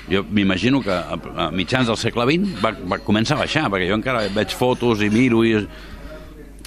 jo 0.09 0.23
m'imagino 0.25 0.81
que 0.83 0.91
a, 0.91 1.17
a 1.45 1.49
mitjans 1.55 1.87
del 1.87 1.97
segle 1.97 2.25
XX 2.27 2.59
va, 2.63 2.73
va 2.93 2.99
començar 3.05 3.37
a 3.37 3.43
baixar, 3.43 3.67
perquè 3.71 3.89
jo 3.89 3.97
encara 3.99 4.25
veig 4.35 4.55
fotos 4.57 5.03
i 5.05 5.09
miro 5.13 5.43
i, 5.47 5.55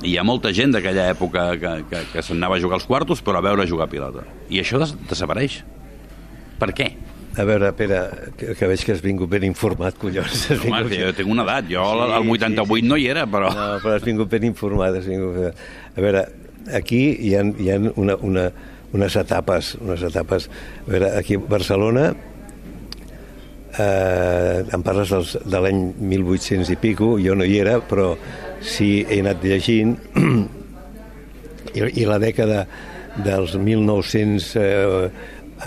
i 0.02 0.12
hi 0.12 0.16
ha 0.18 0.24
molta 0.26 0.52
gent 0.54 0.74
d'aquella 0.74 1.08
època 1.12 1.50
que, 1.60 1.76
que, 1.90 2.04
que 2.14 2.24
se'n 2.24 2.40
anava 2.40 2.58
a 2.58 2.62
jugar 2.64 2.80
als 2.80 2.88
quartos 2.88 3.22
però 3.22 3.42
a 3.42 3.46
veure 3.48 3.68
jugar 3.68 3.88
a 3.88 3.92
pilota. 3.92 4.26
I 4.50 4.62
això 4.62 4.80
des 4.82 4.94
desapareix. 5.10 5.62
Per 6.62 6.70
què? 6.76 6.92
a 7.32 7.44
veure, 7.44 7.70
Pere, 7.72 7.98
que, 8.36 8.54
que 8.58 8.68
veig 8.68 8.82
que 8.84 8.92
has 8.92 9.00
vingut 9.04 9.30
ben 9.32 9.44
informat, 9.46 9.96
collons. 10.00 10.50
Has 10.50 10.58
Home, 10.66 10.82
vingut... 10.84 10.98
jo 11.00 11.12
tinc 11.16 11.32
una 11.32 11.46
edat, 11.46 11.70
jo 11.70 11.84
Sí, 11.86 12.02
al 12.04 12.28
88 12.28 12.66
sí, 12.68 12.82
sí. 12.82 12.88
no 12.90 12.98
hi 13.00 13.06
era, 13.08 13.24
però... 13.30 13.52
No, 13.56 13.68
però 13.80 13.96
has 13.96 14.04
vingut 14.04 14.28
ben 14.32 14.44
informat. 14.50 14.98
Has 15.00 15.08
vingut... 15.08 15.64
A 15.96 16.04
veure, 16.04 16.26
aquí 16.76 17.00
hi 17.16 17.32
ha, 17.38 17.46
hi 17.56 17.72
ha 17.72 17.78
una, 17.96 18.18
una, 18.20 18.46
unes 18.92 19.16
etapes, 19.16 19.74
unes 19.80 20.04
etapes. 20.06 20.48
A 20.86 20.90
veure, 20.90 21.10
aquí 21.18 21.36
a 21.36 21.42
Barcelona, 21.48 22.12
eh, 23.78 24.64
em 24.72 24.84
parles 24.84 25.12
dels, 25.12 25.36
de 25.44 25.60
l'any 25.64 25.82
1800 25.98 26.72
i 26.74 26.78
pico, 26.80 27.14
jo 27.20 27.36
no 27.38 27.44
hi 27.48 27.58
era, 27.62 27.78
però 27.80 28.12
sí 28.60 29.02
he 29.08 29.20
anat 29.24 29.44
llegint, 29.44 29.96
i, 31.76 31.86
i 32.02 32.08
la 32.08 32.20
dècada 32.22 32.66
dels 33.22 33.56
1900 33.60 34.52
eh, 34.60 35.08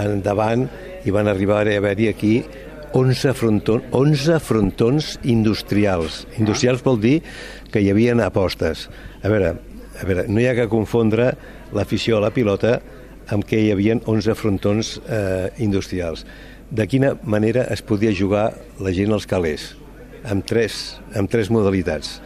endavant 0.01 0.65
hi 1.05 1.13
van 1.13 1.29
arribar 1.29 1.63
a 1.63 1.75
haver-hi 1.77 2.09
aquí 2.09 2.35
11 2.95 3.33
frontons, 3.35 3.87
11 3.91 4.39
frontons 4.39 5.09
industrials. 5.27 6.23
Industrials 6.39 6.83
vol 6.85 7.01
dir 7.03 7.17
que 7.71 7.81
hi 7.83 7.89
havia 7.91 8.15
apostes. 8.23 8.87
A 9.21 9.29
veure, 9.29 9.51
a 9.99 10.05
veure, 10.07 10.25
no 10.31 10.39
hi 10.39 10.47
ha 10.47 10.55
que 10.55 10.69
confondre 10.71 11.33
l'afició 11.75 12.17
a 12.17 12.23
la 12.23 12.31
pilota 12.31 12.79
amb 13.33 13.45
què 13.47 13.57
hi 13.63 13.71
havia 13.73 13.95
11 14.05 14.35
frontons 14.37 14.95
eh, 15.07 15.49
industrials. 15.63 16.25
De 16.69 16.85
quina 16.89 17.13
manera 17.23 17.65
es 17.73 17.81
podia 17.85 18.13
jugar 18.13 18.51
la 18.81 18.91
gent 18.93 19.13
als 19.13 19.25
calés? 19.29 19.75
Amb 20.25 20.45
tres, 20.49 20.97
amb 21.15 21.29
tres 21.29 21.49
modalitats. 21.53 22.19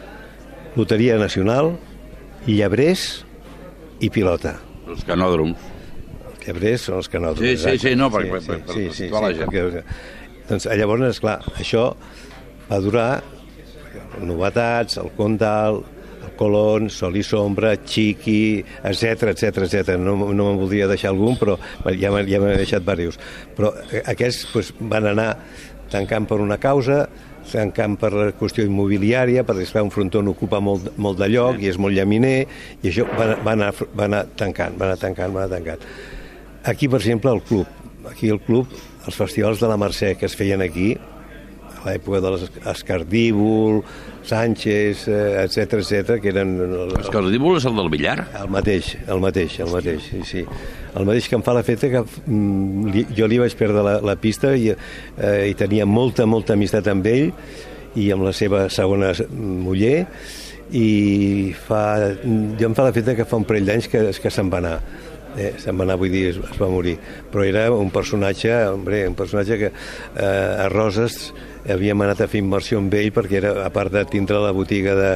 Loteria 0.76 1.18
nacional, 1.20 1.74
llebrers 2.46 3.24
i 4.00 4.08
pilota. 4.10 4.54
Els 4.88 5.04
canòdroms. 5.04 5.58
Els 6.30 6.46
llebrers 6.46 6.86
són 6.88 6.96
els 7.02 7.10
canòdroms. 7.12 7.44
Sí, 7.44 7.56
sí, 7.60 7.76
sí, 7.78 7.94
no, 7.96 8.08
per- 8.10 8.24
per- 8.30 8.40
per- 8.46 8.60
per 8.64 8.86
situar 8.96 9.22
la 9.26 9.32
gent. 9.36 9.50
perquè, 9.52 9.82
doncs 10.48 10.66
llavors, 10.66 11.04
esclar, 11.10 11.38
això 11.60 11.94
va 12.70 12.80
durar 12.80 13.22
novetats, 14.20 14.96
el 14.98 15.10
Condal, 15.16 15.82
Colón, 16.36 16.88
Sol 16.90 17.16
i 17.16 17.24
Sombra, 17.26 17.74
Chiqui, 17.84 18.62
etc 18.82 19.32
etc 19.34 19.64
etc. 19.66 19.96
No, 20.00 20.16
no 20.16 20.46
me'n 20.50 20.60
voldria 20.60 20.88
deixar 20.90 21.12
algun, 21.14 21.38
però 21.40 21.58
ja 21.96 22.12
m'he 22.12 22.24
ja 22.28 22.40
deixat 22.44 22.84
diversos. 22.84 23.20
Però 23.56 23.72
eh, 23.90 24.04
aquests 24.14 24.46
doncs, 24.54 24.72
van 24.80 25.10
anar 25.12 25.32
tancant 25.90 26.28
per 26.30 26.40
una 26.40 26.58
causa, 26.62 27.04
tancant 27.50 27.96
per 27.98 28.12
la 28.14 28.28
qüestió 28.38 28.64
immobiliària, 28.66 29.44
perquè 29.46 29.66
esclar, 29.66 29.84
un 29.86 29.92
frontó 29.94 30.22
ocupa 30.30 30.60
molt, 30.62 30.92
molt 30.96 31.18
de 31.18 31.28
lloc 31.32 31.60
i 31.62 31.70
és 31.70 31.78
molt 31.82 31.96
llaminer, 31.96 32.46
i 32.82 32.90
això 32.92 33.06
va, 33.10 33.34
va, 33.42 33.54
anar, 33.56 33.72
va 33.96 34.06
anar 34.06 34.24
tancant, 34.38 34.78
va 34.78 34.90
anar 34.90 35.00
tancant, 35.00 35.34
va 35.34 35.44
anar 35.44 35.58
tancant. 35.58 35.86
Aquí, 36.70 36.88
per 36.88 37.00
exemple, 37.00 37.32
el 37.32 37.42
club. 37.42 37.78
Aquí 38.10 38.30
el 38.32 38.40
club, 38.40 38.68
els 39.06 39.16
festivals 39.16 39.60
de 39.60 39.68
la 39.68 39.78
Mercè 39.80 40.14
que 40.18 40.28
es 40.28 40.36
feien 40.36 40.62
aquí, 40.64 40.94
a 41.80 41.90
l'època 41.90 42.20
de 42.20 42.32
l'Escardíbol, 42.36 43.80
Sánchez, 44.26 45.06
eh, 45.08 45.44
etc 45.44 45.78
etc, 45.80 46.18
que 46.20 46.28
eren... 46.32 46.52
El, 46.60 46.92
És 47.00 47.08
el 47.70 47.78
del 47.78 47.88
billar? 47.92 48.18
el 48.42 48.50
mateix, 48.52 48.92
el 49.08 49.22
mateix, 49.22 49.58
el 49.64 49.72
mateix, 49.72 50.10
sí, 50.10 50.20
sí. 50.28 50.44
El 50.94 51.08
mateix 51.08 51.28
que 51.30 51.38
em 51.38 51.44
fa 51.46 51.54
l'efecte 51.56 51.90
que 51.92 52.04
mm, 52.04 52.92
li, 52.92 53.06
jo 53.16 53.30
li 53.30 53.40
vaig 53.40 53.56
perdre 53.58 53.84
la, 53.86 53.96
la 54.04 54.16
pista 54.20 54.52
i, 54.56 54.70
eh, 54.74 55.50
i 55.50 55.56
tenia 55.58 55.86
molta, 55.88 56.26
molta 56.28 56.56
amistat 56.58 56.90
amb 56.92 57.06
ell 57.10 57.30
i 57.98 58.10
amb 58.14 58.28
la 58.28 58.34
seva 58.36 58.68
segona 58.70 59.14
muller 59.30 60.04
i 60.70 61.54
fa, 61.66 61.82
jo 62.22 62.68
em 62.68 62.76
fa 62.78 62.86
l'efecte 62.86 63.16
que 63.18 63.26
fa 63.26 63.40
un 63.40 63.46
parell 63.48 63.66
d'anys 63.66 63.88
que, 63.90 64.04
que 64.22 64.30
se'n 64.30 64.50
va 64.52 64.60
anar 64.62 64.76
eh, 65.36 65.52
se'n 65.60 65.78
va 65.78 65.86
anar, 65.86 65.98
vull 66.00 66.12
dir, 66.12 66.26
es, 66.32 66.40
es 66.40 66.58
va 66.60 66.70
morir 66.72 66.96
però 67.30 67.44
era 67.46 67.68
un 67.74 67.92
personatge, 67.94 68.52
hombre, 68.70 69.04
un 69.08 69.16
personatge 69.18 69.58
que 69.60 69.70
eh, 69.70 70.64
a 70.64 70.68
Roses 70.72 71.30
havíem 71.68 72.00
anat 72.00 72.22
a 72.24 72.28
fer 72.30 72.40
immersió 72.40 72.78
amb 72.80 72.94
ell 72.96 73.10
perquè 73.14 73.38
era, 73.40 73.52
a 73.66 73.70
part 73.72 73.92
de 73.92 74.02
tindre 74.08 74.40
la 74.40 74.52
botiga 74.56 74.94
de, 74.96 75.10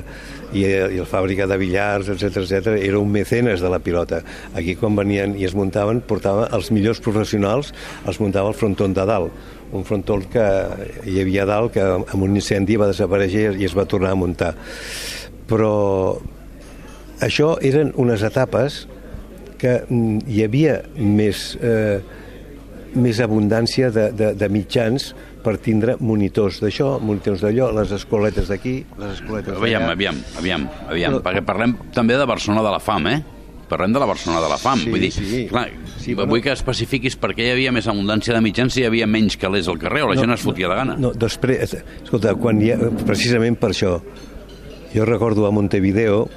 i, 0.52 0.64
i 0.66 1.00
la 1.00 1.08
fàbrica 1.08 1.48
de 1.50 1.58
billars, 1.60 2.10
etc 2.12 2.42
etc, 2.44 2.76
era 2.76 3.00
un 3.00 3.10
mecenes 3.12 3.64
de 3.64 3.70
la 3.72 3.80
pilota. 3.82 4.20
Aquí 4.54 4.76
quan 4.76 4.96
venien 4.98 5.34
i 5.40 5.48
es 5.48 5.56
muntaven, 5.56 6.02
portava 6.06 6.48
els 6.54 6.70
millors 6.74 7.00
professionals, 7.04 7.72
els 8.06 8.20
muntava 8.20 8.52
el 8.52 8.58
fronton 8.58 8.94
de 8.94 9.06
dalt, 9.08 9.44
un 9.74 9.86
fronton 9.88 10.26
que 10.30 10.46
hi 11.08 11.18
havia 11.22 11.46
dalt 11.48 11.74
que 11.74 11.84
amb 11.84 12.20
un 12.22 12.36
incendi 12.36 12.78
va 12.80 12.90
desaparèixer 12.92 13.54
i 13.58 13.66
es 13.66 13.74
va 13.76 13.88
tornar 13.90 14.12
a 14.14 14.18
muntar. 14.18 14.52
Però 15.48 15.72
això 17.24 17.54
eren 17.64 17.92
unes 18.00 18.22
etapes 18.26 18.84
que 19.64 19.78
mm, 19.88 20.26
hi 20.28 20.42
havia 20.44 20.78
més, 21.00 21.54
eh, 21.64 21.98
més 23.00 23.20
abundància 23.24 23.88
de, 23.94 24.10
de, 24.12 24.32
de 24.38 24.48
mitjans 24.52 25.12
per 25.44 25.56
tindre 25.60 25.96
monitors 26.00 26.60
d'això, 26.62 26.94
monitors 27.04 27.40
d'allò, 27.44 27.70
les 27.76 27.90
escoletes 27.96 28.48
d'aquí, 28.52 28.78
les 29.00 29.18
escoletes 29.18 29.56
Aviam, 29.58 29.82
d'allà. 29.86 29.96
aviam, 29.96 30.20
aviam, 30.40 30.68
aviam, 30.88 31.16
Però- 31.18 31.24
perquè 31.26 31.42
parlem 31.44 31.74
també 31.96 32.16
de 32.20 32.26
Barcelona 32.28 32.62
de 32.64 32.72
la 32.76 32.80
fam, 32.80 33.08
eh? 33.12 33.18
Parlem 33.68 33.94
de 33.96 34.00
la 34.02 34.06
Barcelona 34.06 34.42
de 34.44 34.48
la 34.52 34.58
fam. 34.60 34.78
Sí, 34.84 34.90
vull 34.92 35.00
dir, 35.00 35.10
sí. 35.16 35.46
clar, 35.48 35.66
Sí, 35.98 36.12
vull 36.14 36.26
però- 36.28 36.42
que 36.44 36.52
especifiquis 36.52 37.16
per 37.16 37.30
què 37.32 37.46
hi 37.48 37.52
havia 37.54 37.72
més 37.72 37.86
abundància 37.88 38.34
de 38.36 38.40
mitjans 38.44 38.72
si 38.76 38.82
hi 38.82 38.86
havia 38.88 39.06
menys 39.08 39.38
calés 39.40 39.68
al 39.72 39.78
carrer 39.80 40.02
o 40.04 40.10
la 40.12 40.18
gent 40.20 40.32
es 40.36 40.44
fotia 40.44 40.68
de 40.68 40.74
gana. 40.76 40.96
No, 41.00 41.12
després, 41.16 41.72
escolta, 42.04 42.34
quan 42.36 42.60
hi 42.60 42.70
ha, 42.74 42.76
precisament 43.08 43.56
per 43.58 43.70
això, 43.72 43.94
jo 44.94 45.04
recordo 45.08 45.46
a 45.48 45.50
Montevideo, 45.50 46.28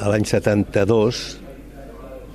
a 0.00 0.08
l'any 0.08 0.24
72, 0.24 1.38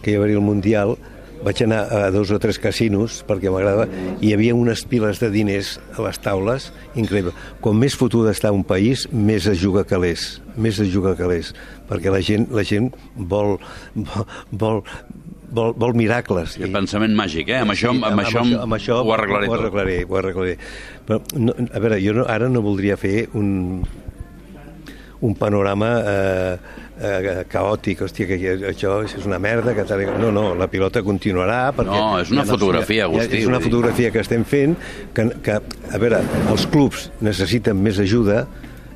que 0.02 0.12
hi 0.12 0.20
va 0.20 0.26
haver 0.26 0.38
el 0.38 0.46
Mundial, 0.46 0.96
vaig 1.42 1.64
anar 1.66 1.82
a 1.90 2.10
dos 2.14 2.32
o 2.32 2.38
tres 2.42 2.60
casinos 2.62 3.22
perquè 3.28 3.52
m'agradava, 3.54 3.88
i 4.22 4.30
hi 4.30 4.34
havia 4.36 4.56
unes 4.58 4.84
piles 4.90 5.22
de 5.22 5.32
diners 5.34 5.76
a 5.98 6.06
les 6.06 6.20
taules, 6.22 6.70
increïble. 7.00 7.34
Com 7.64 7.80
més 7.82 7.98
fotuda 7.98 8.34
està 8.36 8.52
un 8.54 8.64
país, 8.68 9.08
més 9.12 9.48
es 9.50 9.62
juga 9.62 9.84
calés, 9.88 10.36
més 10.56 10.80
es 10.84 10.92
juga 10.94 11.16
calés, 11.18 11.54
perquè 11.90 12.14
la 12.14 12.22
gent, 12.26 12.48
la 12.54 12.66
gent 12.68 12.92
vol, 13.16 13.58
vol, 14.52 14.84
vol, 15.52 15.74
vol 15.82 15.98
miracles. 15.98 16.58
El 16.62 16.74
pensament 16.74 17.16
màgic, 17.18 17.50
eh? 17.50 17.62
Amb 17.66 17.74
això, 17.74 17.96
amb, 17.96 18.06
amb, 18.12 18.24
això, 18.24 18.46
això, 18.46 18.62
amb 18.66 18.78
això 18.78 19.02
ho 19.02 19.16
arreglaré 19.16 19.50
ho 19.50 19.56
tot. 19.56 19.60
arreglaré, 19.60 19.98
ho 20.06 20.22
arreglaré. 20.22 20.56
Però, 21.08 21.20
no, 21.42 21.58
a 21.58 21.82
veure, 21.84 22.00
jo 22.04 22.16
no, 22.22 22.28
ara 22.30 22.50
no 22.54 22.64
voldria 22.66 22.98
fer 23.02 23.28
un, 23.38 23.82
un 25.21 25.36
panorama 25.38 25.89
eh, 26.01 26.57
eh, 27.01 27.43
caòtic, 27.49 28.01
hòstia, 28.07 28.25
que 28.29 28.39
això 28.71 28.95
és 29.05 29.25
una 29.29 29.38
merda, 29.41 29.75
que 29.77 29.86
tal... 29.86 30.01
no, 30.21 30.31
no, 30.34 30.47
la 30.57 30.67
pilota 30.71 31.03
continuarà 31.05 31.67
perquè... 31.77 31.93
No, 31.93 32.17
és 32.21 32.31
una 32.34 32.41
hi 32.41 32.47
ha- 32.47 32.55
fotografia, 32.55 33.05
Agustí, 33.05 33.43
És 33.43 33.49
una 33.49 33.62
fotografia 33.62 34.10
que 34.13 34.23
estem 34.23 34.43
fent 34.49 34.73
que, 35.13 35.27
que, 35.45 35.60
a 35.93 36.01
veure, 36.01 36.23
els 36.49 36.65
clubs 36.73 37.12
necessiten 37.21 37.77
més 37.81 38.01
ajuda 38.01 38.45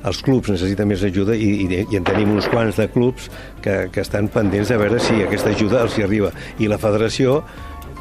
els 0.06 0.20
clubs 0.22 0.52
necessiten 0.52 0.86
més 0.86 1.02
ajuda 1.02 1.34
i, 1.34 1.46
i, 1.64 1.78
i 1.90 1.96
en 1.98 2.04
tenim 2.06 2.30
uns 2.36 2.46
quants 2.52 2.76
de 2.78 2.84
clubs 2.92 3.24
que, 3.64 3.88
que 3.90 4.02
estan 4.04 4.28
pendents 4.30 4.70
de 4.70 4.76
veure 4.78 5.00
si 5.02 5.16
aquesta 5.24 5.50
ajuda 5.50 5.80
els 5.82 5.96
hi 5.98 6.04
arriba. 6.06 6.30
I 6.62 6.68
la 6.70 6.78
federació, 6.78 7.40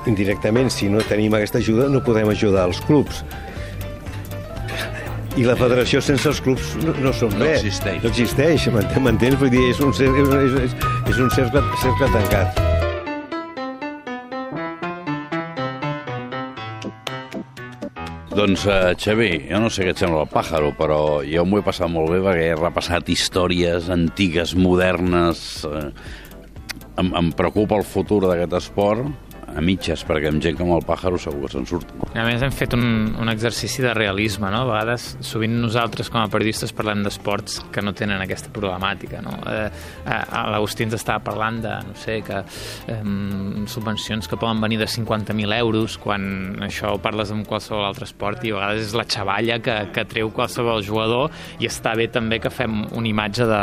indirectament, 0.05 0.69
si 0.69 0.89
no 0.91 1.01
tenim 1.09 1.33
aquesta 1.33 1.57
ajuda, 1.63 1.87
no 1.89 2.03
podem 2.05 2.29
ajudar 2.29 2.67
els 2.69 2.81
clubs. 2.85 3.23
I 5.35 5.43
la 5.43 5.55
federació 5.59 5.99
sense 6.03 6.29
els 6.31 6.39
clubs 6.45 6.75
no, 6.79 6.93
no 7.03 7.11
són 7.15 7.33
No 7.35 7.43
res. 7.43 7.59
existeix. 7.65 7.99
No 8.05 8.11
existeix, 8.13 8.67
m'ent- 8.71 8.95
m'entens? 9.03 9.35
Vull 9.41 9.51
dir, 9.51 9.65
és 9.73 9.81
un, 9.83 9.91
és, 9.91 10.55
és, 10.63 10.77
és 11.11 11.19
un 11.25 11.29
cercle, 11.35 11.63
cercle 11.83 12.07
tancat. 12.15 12.61
Doncs, 18.35 18.65
uh, 18.67 18.91
Xavi, 18.99 19.29
jo 19.47 19.59
no 19.63 19.69
sé 19.71 19.85
què 19.87 19.93
et 19.93 20.01
sembla 20.01 20.25
el 20.25 20.31
pàjaro, 20.31 20.73
però 20.75 20.99
jo 21.23 21.45
m'ho 21.47 21.61
he 21.61 21.63
passat 21.65 21.87
molt 21.91 22.11
bé 22.11 22.17
perquè 22.25 22.49
he 22.51 22.57
repassat 22.59 23.11
històries 23.13 23.89
antigues, 23.93 24.55
modernes... 24.59 25.45
Uh, 25.67 25.89
em, 26.99 27.09
em 27.19 27.29
preocupa 27.35 27.75
el 27.79 27.83
futur 27.87 28.21
d'aquest 28.23 28.53
esport 28.55 29.24
a 29.55 29.63
mitges, 29.63 30.03
perquè 30.07 30.29
amb 30.31 30.43
gent 30.43 30.57
com 30.59 30.73
el 30.75 30.83
pàjaro 30.85 31.19
segur 31.21 31.45
que 31.45 31.53
se'n 31.53 31.67
surt. 31.69 31.91
A 32.15 32.25
més, 32.27 32.43
hem 32.43 32.53
fet 32.55 32.75
un, 32.75 32.85
un 33.21 33.31
exercici 33.31 33.83
de 33.85 33.93
realisme, 33.95 34.49
no? 34.51 34.63
A 34.65 34.69
vegades, 34.69 35.07
sovint 35.25 35.55
nosaltres, 35.61 36.09
com 36.11 36.21
a 36.21 36.29
periodistes, 36.31 36.73
parlem 36.75 37.03
d'esports 37.05 37.61
que 37.73 37.83
no 37.83 37.95
tenen 37.95 38.21
aquesta 38.23 38.51
problemàtica, 38.55 39.21
no? 39.23 39.35
Eh, 39.51 39.67
eh, 40.03 40.21
L'Agustí 40.51 40.85
ens 40.87 40.97
estava 40.99 41.23
parlant 41.23 41.61
de, 41.63 41.73
no 41.87 41.95
sé, 41.99 42.19
que 42.25 42.41
eh, 42.91 42.99
subvencions 43.71 44.27
que 44.31 44.39
poden 44.39 44.63
venir 44.63 44.79
de 44.81 44.89
50.000 44.91 45.59
euros, 45.59 45.99
quan 46.01 46.25
això 46.65 46.95
ho 46.95 47.01
parles 47.03 47.31
amb 47.33 47.47
qualsevol 47.47 47.85
altre 47.87 48.07
esport 48.09 48.43
i 48.43 48.53
a 48.53 48.59
vegades 48.59 48.89
és 48.89 48.97
la 48.97 49.07
xavalla 49.09 49.59
que, 49.63 49.77
que 49.95 50.07
treu 50.09 50.31
qualsevol 50.35 50.83
jugador 50.85 51.31
i 51.63 51.69
està 51.69 51.95
bé 51.97 52.09
també 52.11 52.41
que 52.43 52.51
fem 52.53 52.83
una 52.91 53.09
imatge 53.09 53.47
de, 53.49 53.61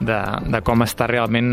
de, 0.00 0.20
de 0.52 0.62
com 0.66 0.84
està 0.86 1.08
realment 1.10 1.52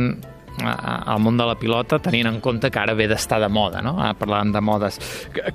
al 0.61 1.21
món 1.23 1.37
de 1.39 1.47
la 1.49 1.55
pilota 1.59 1.99
tenint 2.03 2.29
en 2.29 2.41
compte 2.43 2.69
que 2.71 2.79
ara 2.79 2.93
ve 2.93 3.07
d'estar 3.09 3.39
de 3.41 3.49
moda 3.49 3.81
no? 3.81 3.97
ara 3.99 4.13
parlàvem 4.17 4.53
de 4.53 4.61
modes 4.61 4.99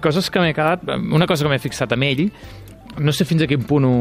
coses 0.02 0.30
que 0.30 0.42
m'he 0.42 0.54
quedat 0.56 0.88
una 0.98 1.26
cosa 1.26 1.44
que 1.44 1.52
m'he 1.52 1.62
fixat 1.62 1.94
amb 1.94 2.08
ell 2.08 2.26
no 2.98 3.12
sé 3.12 3.24
fins 3.28 3.42
a 3.44 3.48
quin 3.48 3.62
punt 3.66 3.86
ho, 3.86 3.92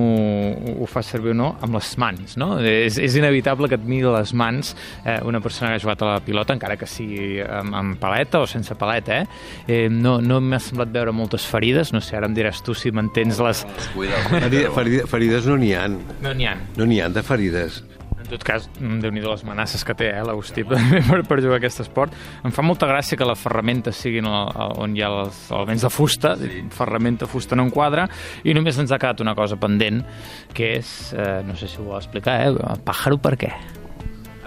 ho 0.82 0.88
fa 0.90 1.04
servir 1.06 1.34
o 1.34 1.38
no, 1.38 1.50
amb 1.64 1.78
les 1.78 1.90
mans, 2.02 2.36
no? 2.40 2.50
És, 2.66 2.98
és 3.02 3.18
inevitable 3.20 3.70
que 3.70 3.78
et 3.78 3.86
miri 3.88 4.08
les 4.10 4.34
mans 4.38 4.74
eh, 5.04 5.20
una 5.28 5.42
persona 5.44 5.72
que 5.72 5.80
ha 5.80 5.84
jugat 5.84 6.04
a 6.04 6.12
la 6.16 6.24
pilota, 6.26 6.56
encara 6.58 6.78
que 6.80 6.90
sigui 6.90 7.42
amb, 7.44 7.76
amb 7.78 8.00
paleta 8.02 8.42
o 8.44 8.48
sense 8.50 8.76
paleta, 8.80 9.22
eh? 9.22 9.28
eh 9.68 9.84
no 9.92 10.18
no 10.24 10.40
m'ha 10.42 10.62
semblat 10.64 10.94
veure 10.94 11.14
moltes 11.16 11.46
ferides, 11.50 11.94
no 11.94 12.02
sé, 12.02 12.18
ara 12.18 12.30
em 12.30 12.38
diràs 12.38 12.64
tu 12.66 12.76
si 12.78 12.92
mantens 12.96 13.42
les... 13.44 13.66
Ferides, 13.94 14.74
ferides, 14.76 15.12
ferides 15.12 15.52
no 15.52 15.60
n'hi 15.62 15.76
ha. 15.78 15.86
No 16.24 16.34
n'hi 16.34 16.50
ha. 16.50 16.58
No 16.78 16.90
n'hi 16.90 17.02
ha 17.04 17.12
de 17.14 17.26
ferides. 17.26 17.84
En 18.28 18.34
tot 18.34 18.44
cas, 18.44 18.66
déu 18.76 19.14
nhi 19.16 19.22
les 19.24 19.44
amenaces 19.46 19.86
que 19.88 19.94
té, 19.96 20.10
eh, 20.12 20.24
l'Agustí, 20.28 20.66
per, 20.68 20.82
per 21.30 21.38
jugar 21.40 21.56
a 21.56 21.62
aquest 21.62 21.80
esport. 21.86 22.12
Em 22.44 22.52
fa 22.52 22.66
molta 22.66 22.90
gràcia 22.90 23.16
que 23.16 23.28
la 23.28 23.38
ferramenta 23.40 23.94
sigui 23.96 24.20
on 24.20 24.98
hi 24.98 25.06
ha 25.06 25.14
els 25.24 25.40
elements 25.48 25.88
de 25.88 25.92
fusta, 25.94 26.34
sí. 26.36 26.66
ferramenta, 26.76 27.30
fusta 27.32 27.56
no 27.56 27.64
enquadra, 27.70 28.04
i 28.44 28.52
només 28.58 28.84
ens 28.84 28.92
ha 28.92 29.00
quedat 29.00 29.24
una 29.24 29.36
cosa 29.38 29.56
pendent, 29.56 30.04
que 30.52 30.76
és, 30.82 30.94
eh, 31.16 31.40
no 31.48 31.56
sé 31.56 31.72
si 31.72 31.80
ho 31.80 31.88
vol 31.88 32.02
explicar, 32.02 32.42
eh, 32.44 32.52
el 32.52 32.84
pàjaro 32.84 33.22
per 33.24 33.38
què? 33.40 33.56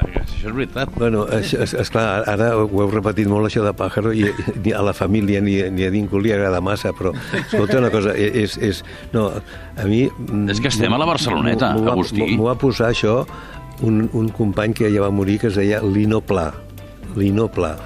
Això 0.00 0.48
és 0.48 0.54
veritat. 0.54 0.92
Bueno, 0.96 1.26
és, 1.36 1.52
és, 1.54 1.74
esclar, 1.80 2.24
ara 2.28 2.50
ho 2.56 2.66
heu 2.68 2.90
repetit 2.92 3.28
molt, 3.30 3.48
això 3.48 3.64
de 3.64 3.72
pàjaro, 3.76 4.12
i, 4.16 4.26
i 4.64 4.74
a 4.76 4.82
la 4.84 4.94
família 4.96 5.40
ni, 5.44 5.56
ni 5.72 5.86
a 5.86 5.90
ningú 5.92 6.20
li 6.20 6.32
agrada 6.34 6.60
massa, 6.64 6.92
però, 6.96 7.12
escolta 7.40 7.80
una 7.80 7.92
cosa, 7.92 8.16
és... 8.16 8.56
és 8.60 8.82
no, 9.14 9.28
a 9.80 9.88
mi... 9.88 10.04
És 10.52 10.60
que 10.60 10.72
estem 10.72 10.92
a 10.92 11.00
la 11.00 11.08
Barceloneta, 11.08 11.72
Agustí. 11.92 12.34
M'ho 12.36 12.48
va 12.48 12.56
posar 12.60 12.90
això 12.94 13.22
un, 13.82 14.08
un 14.12 14.28
company 14.28 14.74
que 14.74 14.90
ja 14.92 15.04
va 15.04 15.10
morir 15.10 15.38
que 15.40 15.48
es 15.48 15.56
deia 15.58 15.80
Lino 15.82 16.20
Pla, 16.20 16.50
Lino 17.16 17.48
Pla, 17.52 17.76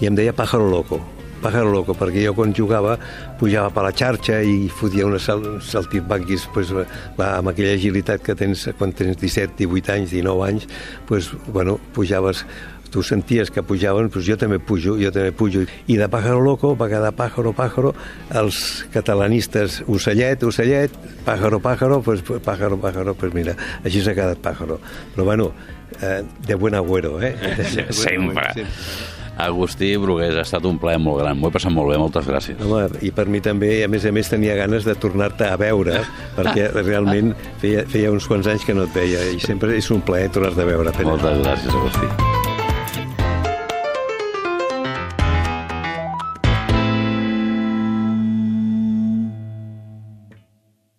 i 0.00 0.08
em 0.10 0.16
deia 0.18 0.34
Pájaro 0.36 0.68
Loco, 0.70 1.00
Pájaro 1.42 1.72
Loco, 1.72 1.96
perquè 1.98 2.24
jo 2.26 2.34
quan 2.36 2.54
jugava 2.56 2.96
pujava 3.40 3.72
per 3.74 3.86
la 3.86 3.92
xarxa 3.96 4.40
i 4.42 4.70
fotia 4.72 5.06
una 5.08 5.20
sal, 5.22 5.44
saltimbanquis 5.64 6.46
pues, 6.54 6.72
va, 6.74 7.32
amb 7.36 7.52
aquella 7.52 7.74
agilitat 7.76 8.24
que 8.24 8.36
tens 8.38 8.68
quan 8.78 8.94
tens 8.96 9.18
17, 9.20 9.58
18 9.64 9.92
anys, 9.96 10.16
19 10.16 10.48
anys, 10.48 10.70
pues, 11.08 11.30
bueno, 11.52 11.78
pujaves 11.94 12.44
tu 12.90 13.02
senties 13.02 13.50
que 13.50 13.62
pujaven, 13.66 14.08
doncs 14.08 14.24
jo 14.24 14.36
també 14.40 14.58
pujo, 14.62 14.96
jo 15.00 15.10
també 15.12 15.32
pujo. 15.36 15.64
I 15.90 15.98
de 16.00 16.08
Pájaro 16.08 16.40
Loco 16.40 16.74
va 16.78 16.88
quedar 16.88 17.12
Pájaro, 17.16 17.52
Pájaro, 17.56 17.92
els 18.40 18.86
catalanistes 18.94 19.82
Ocellet, 19.86 20.46
Ocellet, 20.46 20.94
Pájaro, 21.26 21.60
Pájaro, 21.60 22.00
pues 22.02 22.22
Pájaro, 22.22 22.78
Pájaro, 22.80 23.14
pues 23.14 23.34
mira, 23.34 23.56
així 23.84 24.00
s'ha 24.00 24.14
quedat 24.16 24.40
Pájaro. 24.40 24.80
Però 25.14 25.28
bueno, 25.28 25.52
eh, 26.00 26.22
de 26.46 26.54
buen 26.54 26.74
agüero, 26.74 27.20
eh? 27.20 27.34
Sempre. 27.90 28.52
Sempre. 28.54 29.25
Agustí 29.36 29.90
Brugués, 30.00 30.34
ha 30.36 30.44
estat 30.46 30.64
un 30.64 30.78
plaer 30.80 31.00
molt 31.02 31.20
gran. 31.20 31.36
M'ho 31.40 31.50
he 31.50 31.56
passat 31.56 31.74
molt 31.74 31.92
bé, 31.92 31.98
moltes 32.00 32.28
gràcies. 32.28 32.60
Home, 32.64 32.86
i 33.04 33.12
per 33.12 33.26
mi 33.32 33.42
també, 33.44 33.82
a 33.84 33.90
més 33.92 34.06
a 34.08 34.14
més, 34.16 34.30
tenia 34.32 34.56
ganes 34.56 34.88
de 34.88 34.96
tornar-te 34.96 35.50
a 35.50 35.58
veure, 35.60 36.00
perquè 36.38 36.70
realment 36.78 37.34
feia, 37.60 37.84
feia 37.92 38.14
uns 38.14 38.28
quants 38.28 38.48
anys 38.52 38.64
que 38.64 38.76
no 38.76 38.88
et 38.88 38.96
veia, 38.96 39.28
i 39.36 39.42
sempre 39.42 39.76
és 39.76 39.92
un 39.92 40.00
plaer 40.00 40.32
tornar-te 40.32 40.64
a 40.64 40.72
veure. 40.72 40.96
Moltes 41.04 41.44
gràcies, 41.44 41.76
Agustí. 41.76 42.35